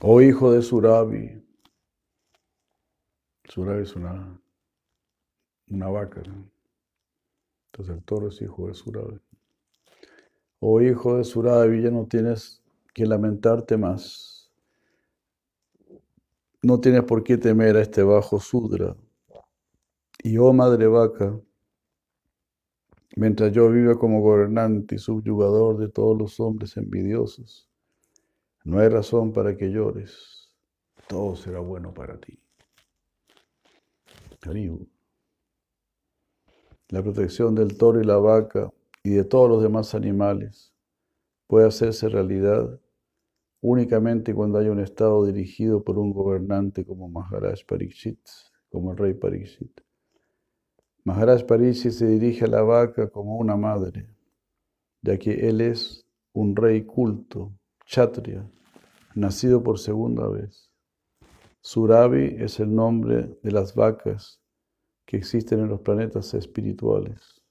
oh 0.02 0.22
hijo 0.22 0.52
de 0.52 0.62
Surabi, 0.62 1.45
Surabi 3.56 3.84
es 3.84 3.96
una, 3.96 4.38
una 5.70 5.88
vaca. 5.88 6.22
Entonces 7.72 7.96
el 7.96 8.04
toro 8.04 8.28
es 8.28 8.42
hijo 8.42 8.68
de 8.68 8.74
Surabi. 8.74 9.18
Oh 10.60 10.82
hijo 10.82 11.16
de 11.16 11.24
Surabi, 11.24 11.82
ya 11.82 11.90
no 11.90 12.06
tienes 12.06 12.62
que 12.94 13.06
lamentarte 13.06 13.78
más. 13.78 14.52
No 16.62 16.82
tienes 16.82 17.06
por 17.06 17.24
qué 17.24 17.38
temer 17.38 17.78
a 17.78 17.82
este 17.82 18.04
bajo 18.04 18.42
Sudra. 18.42 18.94
Y 20.22 20.38
oh 20.38 20.52
madre 20.52 20.88
vaca, 20.88 21.40
mientras 23.16 23.54
yo 23.54 23.70
viva 23.70 23.98
como 23.98 24.20
gobernante 24.20 24.96
y 24.96 24.98
subyugador 24.98 25.78
de 25.78 25.88
todos 25.88 26.18
los 26.18 26.42
hombres 26.42 26.76
envidiosos, 26.76 27.70
no 28.66 28.80
hay 28.80 28.90
razón 28.90 29.32
para 29.32 29.56
que 29.56 29.72
llores. 29.72 30.54
Todo 31.08 31.38
será 31.38 31.60
bueno 31.60 31.94
para 31.94 32.20
ti. 32.20 32.45
La 36.90 37.02
protección 37.02 37.56
del 37.56 37.78
toro 37.78 38.02
y 38.02 38.06
la 38.06 38.18
vaca 38.18 38.72
y 39.04 39.12
de 39.12 39.24
todos 39.24 39.50
los 39.50 39.64
demás 39.64 39.96
animales 39.96 40.74
puede 41.48 41.68
hacerse 41.68 42.10
realidad 42.10 42.80
únicamente 43.62 44.36
cuando 44.36 44.60
haya 44.60 44.72
un 44.72 44.80
estado 44.80 45.26
dirigido 45.26 45.84
por 45.84 45.98
un 45.98 46.14
gobernante 46.14 46.86
como 46.86 47.10
Maharaj 47.10 47.66
Pariksit, 47.68 48.20
como 48.70 48.92
el 48.92 48.98
rey 48.98 49.14
Pariksit. 49.16 49.82
Maharaj 51.04 51.46
Pariksit 51.46 51.92
se 51.92 52.06
dirige 52.06 52.46
a 52.46 52.48
la 52.48 52.62
vaca 52.62 53.10
como 53.10 53.38
una 53.38 53.56
madre, 53.56 54.08
ya 55.02 55.18
que 55.18 55.50
él 55.50 55.62
es 55.62 56.06
un 56.34 56.56
rey 56.56 56.84
culto, 56.84 57.52
kshatriya, 57.86 58.48
nacido 59.16 59.64
por 59.64 59.80
segunda 59.80 60.28
vez. 60.28 60.72
Surabi 61.66 62.36
es 62.38 62.60
el 62.60 62.76
nombre 62.76 63.40
de 63.42 63.52
las 63.52 63.74
vacas 63.74 64.40
que 65.04 65.18
existen 65.18 65.62
en 65.62 65.70
los 65.70 65.82
planetas 65.82 66.36
espirituales 66.36 67.42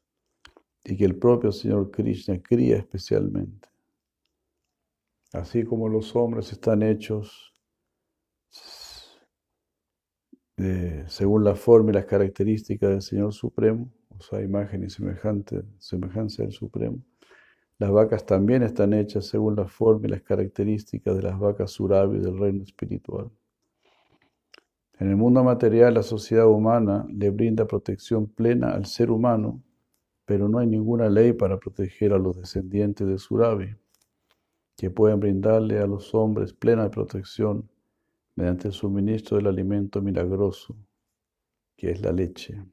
y 0.84 0.96
que 0.96 1.04
el 1.04 1.18
propio 1.18 1.50
Señor 1.50 1.90
Krishna 1.90 2.40
cría 2.40 2.76
especialmente. 2.76 3.68
Así 5.32 5.64
como 5.64 5.88
los 5.88 6.14
hombres 6.14 6.52
están 6.52 6.84
hechos 6.84 7.52
según 11.08 11.42
la 11.42 11.56
forma 11.56 11.90
y 11.90 11.94
las 11.94 12.06
características 12.06 12.90
del 12.90 13.02
Señor 13.02 13.32
Supremo, 13.32 13.90
o 14.16 14.22
sea, 14.22 14.40
imagen 14.40 14.84
y 14.84 14.90
semejante, 14.90 15.64
semejanza 15.78 16.44
del 16.44 16.52
Supremo, 16.52 17.02
las 17.78 17.90
vacas 17.90 18.24
también 18.24 18.62
están 18.62 18.92
hechas 18.92 19.26
según 19.26 19.56
la 19.56 19.66
forma 19.66 20.06
y 20.06 20.10
las 20.10 20.22
características 20.22 21.16
de 21.16 21.22
las 21.22 21.36
vacas 21.36 21.72
surabi 21.72 22.20
del 22.20 22.38
reino 22.38 22.62
espiritual. 22.62 23.28
En 24.98 25.10
el 25.10 25.16
mundo 25.16 25.42
material, 25.42 25.94
la 25.94 26.02
sociedad 26.02 26.46
humana 26.46 27.06
le 27.08 27.30
brinda 27.30 27.66
protección 27.66 28.26
plena 28.26 28.70
al 28.74 28.86
ser 28.86 29.10
humano, 29.10 29.62
pero 30.24 30.48
no 30.48 30.58
hay 30.58 30.66
ninguna 30.66 31.08
ley 31.08 31.32
para 31.32 31.58
proteger 31.58 32.12
a 32.12 32.18
los 32.18 32.36
descendientes 32.36 33.06
de 33.06 33.18
Surabi, 33.18 33.76
que 34.76 34.90
pueden 34.90 35.20
brindarle 35.20 35.78
a 35.80 35.86
los 35.86 36.14
hombres 36.14 36.52
plena 36.52 36.90
protección 36.90 37.68
mediante 38.36 38.68
el 38.68 38.74
suministro 38.74 39.36
del 39.36 39.48
alimento 39.48 40.00
milagroso, 40.00 40.76
que 41.76 41.90
es 41.90 42.00
la 42.00 42.12
leche. 42.12 42.64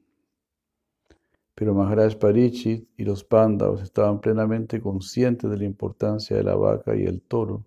Pero 1.54 1.74
Maharaj 1.74 2.16
Parichit 2.16 2.88
y 2.96 3.04
los 3.04 3.24
Pándavas 3.24 3.82
estaban 3.82 4.20
plenamente 4.20 4.80
conscientes 4.80 5.50
de 5.50 5.58
la 5.58 5.64
importancia 5.64 6.36
de 6.36 6.44
la 6.44 6.56
vaca 6.56 6.96
y 6.96 7.04
el 7.04 7.20
toro 7.20 7.64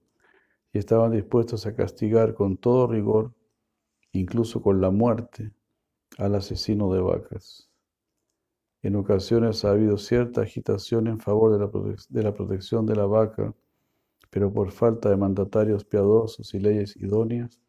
y 0.73 0.79
estaban 0.79 1.11
dispuestos 1.11 1.65
a 1.65 1.75
castigar 1.75 2.33
con 2.33 2.57
todo 2.57 2.87
rigor, 2.87 3.31
incluso 4.19 4.61
con 4.61 4.81
la 4.81 4.91
muerte, 4.91 5.51
al 6.17 6.35
asesino 6.35 6.93
de 6.93 7.01
vacas. 7.01 7.69
En 8.81 8.95
ocasiones 8.95 9.65
ha 9.65 9.71
habido 9.71 9.97
cierta 9.97 10.41
agitación 10.41 11.07
en 11.07 11.19
favor 11.19 11.51
de 11.53 11.59
la, 11.59 11.95
de 12.09 12.23
la 12.23 12.33
protección 12.33 12.85
de 12.85 12.95
la 12.95 13.05
vaca, 13.05 13.53
pero 14.29 14.51
por 14.51 14.71
falta 14.71 15.09
de 15.09 15.17
mandatarios 15.17 15.85
piadosos 15.85 16.53
y 16.53 16.59
leyes 16.59 16.95
idóneas, 16.97 17.59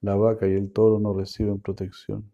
la 0.00 0.14
vaca 0.14 0.46
y 0.46 0.52
el 0.52 0.70
toro 0.72 0.98
no 0.98 1.12
reciben 1.12 1.60
protección. 1.60 2.30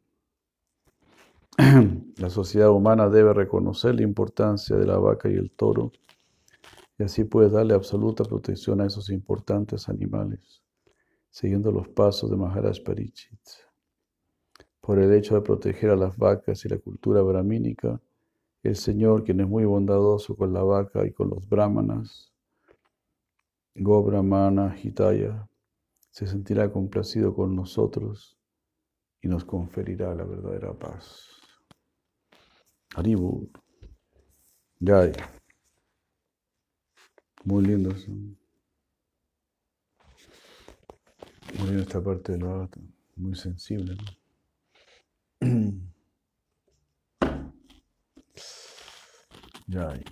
La 2.16 2.30
sociedad 2.30 2.70
humana 2.70 3.08
debe 3.08 3.32
reconocer 3.32 3.94
la 3.94 4.02
importancia 4.02 4.76
de 4.76 4.86
la 4.86 4.98
vaca 4.98 5.28
y 5.28 5.34
el 5.34 5.50
toro 5.50 5.92
y 7.00 7.02
así 7.02 7.24
puede 7.24 7.48
darle 7.48 7.72
absoluta 7.72 8.24
protección 8.24 8.82
a 8.82 8.86
esos 8.86 9.08
importantes 9.08 9.88
animales, 9.88 10.59
siguiendo 11.31 11.72
los 11.72 11.89
pasos 11.89 12.31
de 12.31 12.37
Maharaj 12.37 12.83
Parichit. 12.85 13.41
Por 14.81 14.99
el 14.99 15.12
hecho 15.14 15.35
de 15.35 15.43
proteger 15.43 15.91
a 15.91 15.97
las 15.97 16.16
vacas 16.16 16.64
y 16.64 16.68
la 16.68 16.78
cultura 16.78 17.22
brahmínica, 17.22 18.01
el 18.62 18.76
Señor, 18.76 19.24
quien 19.24 19.41
es 19.41 19.49
muy 19.49 19.64
bondadoso 19.64 20.37
con 20.37 20.53
la 20.53 20.62
vaca 20.62 21.07
y 21.07 21.12
con 21.12 21.31
los 21.31 21.49
brahmanas, 21.49 22.33
Gobramana 23.74 24.76
Hitaya, 24.76 25.49
se 26.11 26.26
sentirá 26.26 26.70
complacido 26.70 27.35
con 27.35 27.55
nosotros 27.55 28.37
y 29.22 29.28
nos 29.28 29.45
conferirá 29.45 30.14
la 30.14 30.24
verdadera 30.24 30.74
paz. 30.74 31.28
Haribu. 32.95 33.49
Jai. 34.81 35.12
Muy 37.45 37.64
lindo 37.64 37.91
eso. 37.91 38.11
Muy 41.59 41.68
lindo 41.68 41.82
esta 41.82 42.03
parte 42.03 42.32
del 42.32 42.42
la 42.42 42.68
muy 43.16 43.34
sensible. 43.34 43.96
¿no? 43.96 44.05
Jai. 49.68 50.05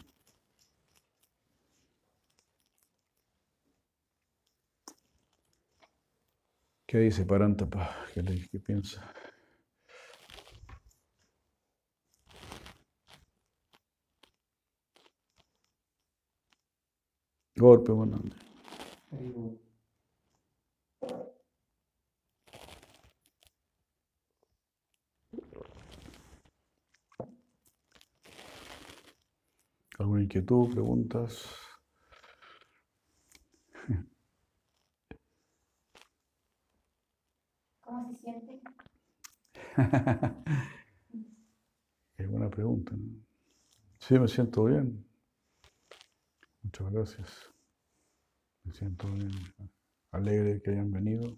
¿Qué 6.87 6.99
dice 6.99 7.25
Parantapa? 7.25 7.95
¿Qué, 8.15 8.23
qué 8.51 8.59
piensa? 8.61 9.13
Golpe, 17.57 17.93
bueno. 17.93 18.23
¿Alguna 29.99 30.23
inquietud, 30.23 30.71
preguntas? 30.73 31.47
¿Cómo 37.81 38.09
se 38.09 38.17
siente? 38.19 38.61
Es 42.17 42.29
buena 42.29 42.51
pregunta. 42.51 42.97
¿no? 42.97 43.25
Sí, 44.01 44.19
me 44.19 44.27
siento 44.27 44.65
bien. 44.65 45.07
Muchas 46.63 46.91
gracias. 46.93 47.53
Me 48.65 48.73
siento 48.73 49.07
bien, 49.13 49.31
alegre 50.11 50.55
de 50.55 50.63
que 50.63 50.71
hayan 50.71 50.91
venido. 50.93 51.37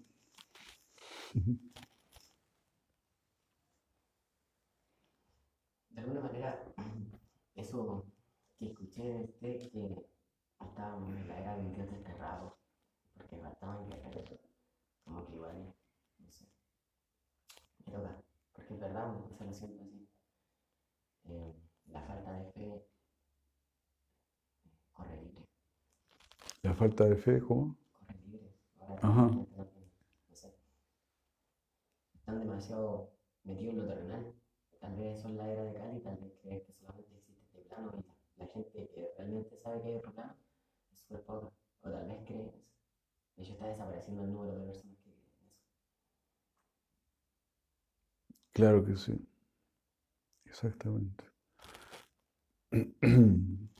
De 5.89 6.01
alguna 6.01 6.21
manera, 6.21 6.63
eso 7.55 8.05
que 8.57 8.67
escuché 8.67 9.33
de 9.41 9.69
que 9.71 10.05
estábamos 10.59 11.15
en 11.15 11.27
la 11.27 11.39
era 11.39 11.57
del 11.57 11.73
Dios 11.73 11.91
desterrado, 11.91 12.57
porque 13.13 13.37
faltaban 13.37 13.89
guerreros, 13.89 14.39
como 15.03 15.25
que 15.25 15.33
igual, 15.33 15.73
no 16.19 16.31
sé, 16.31 16.45
me 17.85 17.93
toca, 17.93 18.23
porque 18.53 18.73
es 18.73 18.79
verdad, 18.79 19.13
se 19.37 19.45
lo 19.45 19.53
siento 19.53 19.83
así. 19.83 20.07
Eh, 21.25 21.53
la 21.87 22.01
falta 22.01 22.31
de 22.33 22.51
fe 22.51 22.87
corre 24.93 25.21
libre. 25.21 25.45
La 26.63 26.73
falta 26.73 27.05
de 27.05 27.17
fe, 27.17 27.41
¿cómo? 27.41 27.80
Ajá. 29.01 29.31
no 29.31 29.47
sé. 30.35 30.53
Están 32.13 32.39
demasiado 32.39 33.11
metidos 33.43 33.73
en 33.73 33.79
lo 33.79 33.87
terrenal. 33.87 34.33
Tal 34.79 34.95
vez 34.95 35.19
son 35.21 35.37
la 35.37 35.49
era 35.49 35.63
de 35.63 35.73
Cali, 35.73 35.99
tal 36.01 36.17
vez 36.17 36.33
creen 36.41 36.61
que 36.65 36.71
solamente 36.71 37.15
existe 37.15 37.41
este 37.43 37.61
plano 37.61 37.91
y 37.97 38.39
la 38.39 38.47
gente 38.47 38.89
que 38.89 39.13
realmente 39.17 39.57
sabe 39.57 39.81
que 39.81 39.87
hay 39.89 39.95
otro 39.95 40.13
plano 40.13 40.35
es 40.91 40.99
súper 40.99 41.23
poca. 41.23 41.51
O 41.81 41.89
tal 41.89 42.07
vez 42.07 42.23
creen 42.25 42.47
eso. 42.47 42.61
De 43.35 43.43
hecho, 43.43 43.53
está 43.53 43.67
desapareciendo 43.67 44.23
el 44.23 44.33
número 44.33 44.55
de 44.59 44.65
personas 44.65 44.97
que 44.99 45.11
creen 45.11 45.25
eso. 45.27 45.45
Claro 48.53 48.85
que 48.85 48.95
sí. 48.95 49.13
Exactamente. 50.45 51.23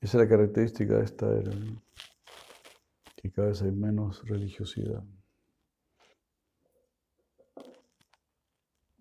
Esa 0.00 0.16
es 0.16 0.24
la 0.24 0.28
característica 0.28 0.94
de 0.94 1.04
esta 1.04 1.26
era. 1.30 1.54
¿no? 1.54 1.89
Que 3.20 3.30
cada 3.30 3.48
vez 3.48 3.60
hay 3.60 3.72
menos 3.72 4.26
religiosidad. 4.26 5.04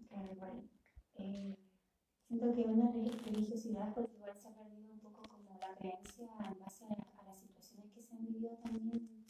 Claro. 0.10 0.64
Eh, 1.16 1.58
siento 2.28 2.54
que 2.54 2.64
una 2.64 2.92
religiosidad, 2.92 3.94
porque 3.94 4.18
igual 4.18 4.36
se 4.36 4.50
ha 4.50 4.56
perdido 4.56 4.92
un 4.92 5.00
poco 5.00 5.24
como 5.24 5.58
la 5.58 5.74
creencia 5.76 6.28
en 6.52 6.60
base 6.60 6.84
a, 6.84 7.24
las 7.24 7.40
situaciones 7.40 7.92
que 7.94 8.02
se 8.02 8.14
han 8.14 8.26
vivido 8.26 8.58
también 8.62 9.26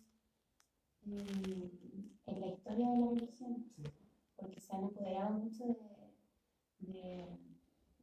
en, 1.06 2.40
la 2.40 2.48
historia 2.48 2.90
de 2.90 2.98
la 2.98 3.10
religión, 3.10 3.72
porque 4.38 4.60
se 4.60 4.76
han 4.76 4.86
apoderado 4.86 5.38
mucho 5.38 5.66
de, 6.80 7.38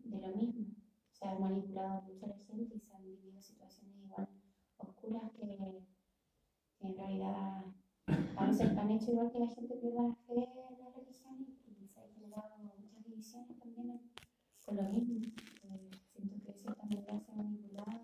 de 0.04 0.20
lo 0.20 0.36
mismo. 0.36 0.66
Se 1.10 1.26
ha 1.26 1.36
manipulado 1.36 2.02
mucho 2.02 2.26
a 2.26 2.28
la 2.28 2.38
gente 2.38 2.76
y 2.76 2.80
se 2.80 2.94
han 2.94 3.04
vivido 3.04 3.40
situaciones 3.42 3.96
igual 4.04 4.28
oscuras 4.78 5.32
que 5.32 5.46
en 6.80 6.96
realidad 6.96 7.64
han, 8.36 8.90
hecho 8.90 9.10
igual 9.10 9.32
que 9.32 9.38
la 9.40 9.48
gente 9.48 9.74
pierda 9.76 10.02
la 10.02 10.14
fe 10.14 10.34
en 10.34 10.78
la 10.78 10.90
religión 10.94 11.46
y, 11.66 11.88
se 11.88 12.00
han 12.00 12.12
generado 12.14 12.56
muchas 12.58 13.04
divisiones 13.04 13.58
también 13.58 14.00
con 14.64 14.76
lo 14.76 14.82
mismo. 14.84 15.20
Eh, 15.64 15.90
siento 16.12 16.36
que 16.44 16.52
cierta 16.52 16.84
manera 16.84 17.18
se 17.20 17.32
ha 17.32 17.34
manipulado 17.34 18.00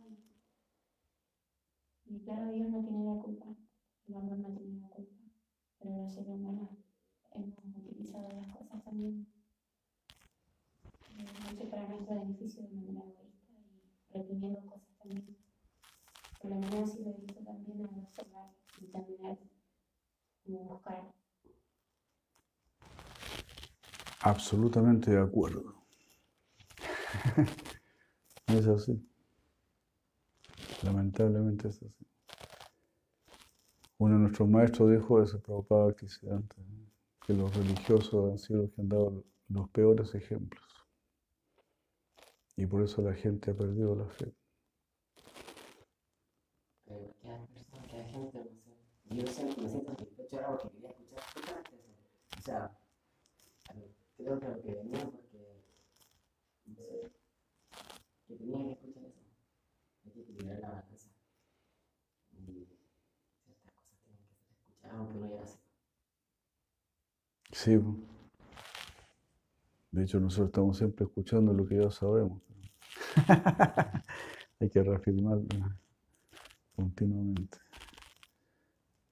y, 2.07 2.18
claro, 2.20 2.53
Dios 2.53 2.70
no 2.70 2.83
tiene 2.83 3.05
la 3.05 3.23
culpa, 3.23 3.47
el 4.09 4.16
amor 4.16 4.39
no 4.39 4.49
tiene 4.55 4.81
la 4.81 4.89
culpa, 4.89 5.23
pero 5.79 5.97
los 6.03 6.12
seres 6.12 6.29
humanos 6.29 6.70
hemos 7.33 7.59
utilizado 7.77 8.29
las 8.29 8.49
cosas 8.49 8.85
también 8.85 9.27
eh, 11.18 11.27
mucho 11.51 11.70
para 11.70 11.89
nuestro 11.89 12.14
beneficio 12.20 12.62
de 12.62 12.75
manera 12.75 13.01
egoísta 13.01 13.47
y 14.11 14.18
reprimiendo 14.18 14.61
cosas 14.66 14.97
también. 14.99 15.37
Por 16.41 16.51
lo 16.51 16.57
menos 16.59 16.91
así 16.91 17.05
lo 17.05 17.11
he 17.11 17.20
visto 17.20 17.41
también 17.45 17.87
al 17.87 18.01
observar 18.01 18.51
y 18.81 18.87
también 18.87 19.39
buscar. 20.45 21.12
Absolutamente 24.23 25.11
de 25.11 25.20
acuerdo. 25.20 25.75
es 28.47 28.66
así. 28.66 29.05
Lamentablemente 30.85 31.68
es 31.68 31.83
así. 31.83 32.07
Uno 33.99 34.14
de 34.14 34.20
nuestros 34.20 34.49
maestros 34.49 34.91
dijo 34.91 35.23
ese 35.23 35.39
Prabhupada 35.39 35.95
que 35.95 36.07
que 37.27 37.35
los 37.35 37.55
religiosos 37.55 38.33
han 38.33 38.39
sido 38.39 38.62
los 38.62 38.73
que 38.73 38.81
han 38.81 38.89
dado 38.89 39.25
los 39.49 39.68
peores 39.70 40.14
ejemplos. 40.14 40.87
Y 42.57 42.66
por 42.66 42.83
eso 42.83 43.01
la 43.03 43.14
gente 43.14 43.53
ha 43.53 43.55
perdido 43.55 43.95
la 43.95 44.09
fe. 44.09 44.33
Pero 46.85 47.14
que 47.20 47.29
hay 47.29 47.47
personas, 47.47 47.87
que 47.87 47.97
hay 47.97 48.12
gente, 48.12 48.39
no 48.39 48.51
sé. 48.57 49.23
Yo 49.23 49.27
siempre 49.27 49.62
me 49.62 49.68
siento 49.68 49.91
satisfecho 49.93 50.37
ahora 50.37 50.59
porque 50.59 50.70
quería 50.70 50.91
escuchar 50.91 51.23
justamente 51.35 51.77
eso. 51.77 52.39
O 52.39 52.43
sea, 52.43 52.79
creo 54.16 54.41
que 54.41 54.49
lo 54.49 54.62
que 54.62 54.75
venía 54.75 55.05
porque, 55.11 55.64
no 56.66 56.75
sé, 56.75 57.12
que 58.27 58.37
tenía 58.37 58.64
que 58.64 58.73
escuchar 58.73 59.05
eso. 59.05 59.20
Hay 60.05 60.12
que 60.12 60.20
equilibrar 60.20 60.59
la 60.61 60.68
balanza. 60.68 61.11
Y 62.33 62.68
ciertas 63.43 63.73
cosas 63.73 63.99
tienen 64.03 64.27
que 64.27 64.35
ser 64.35 64.51
escuchadas 64.51 64.93
aunque 64.95 65.18
uno 65.18 65.29
ya 65.29 65.37
las 65.37 65.51
sepa. 65.51 65.62
Sí. 67.53 67.79
De 69.91 70.01
hecho, 70.12 70.20
nosotros 70.20 70.48
estamos 70.48 70.76
siempre 70.76 71.06
escuchando 71.06 71.54
lo 71.54 71.66
que 71.66 71.76
ya 71.76 71.90
sabemos. 71.90 72.42
Hay 74.60 74.68
que 74.68 74.82
reafirmarlo 74.82 75.46
continuamente. 76.76 77.56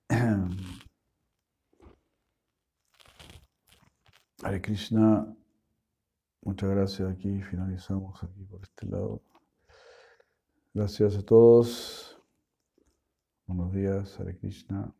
Hare 4.43 4.61
Krishna, 4.61 5.35
muchas 6.43 6.71
gracias. 6.71 7.11
Aquí 7.11 7.41
finalizamos 7.43 8.23
aquí 8.23 8.45
por 8.45 8.63
este 8.63 8.87
lado. 8.87 9.23
Gracias 10.75 11.17
a 11.17 11.23
todos. 11.23 12.19
Buenos 13.47 13.73
días, 13.73 14.21
Hare 14.21 14.37
Krishna. 14.37 14.93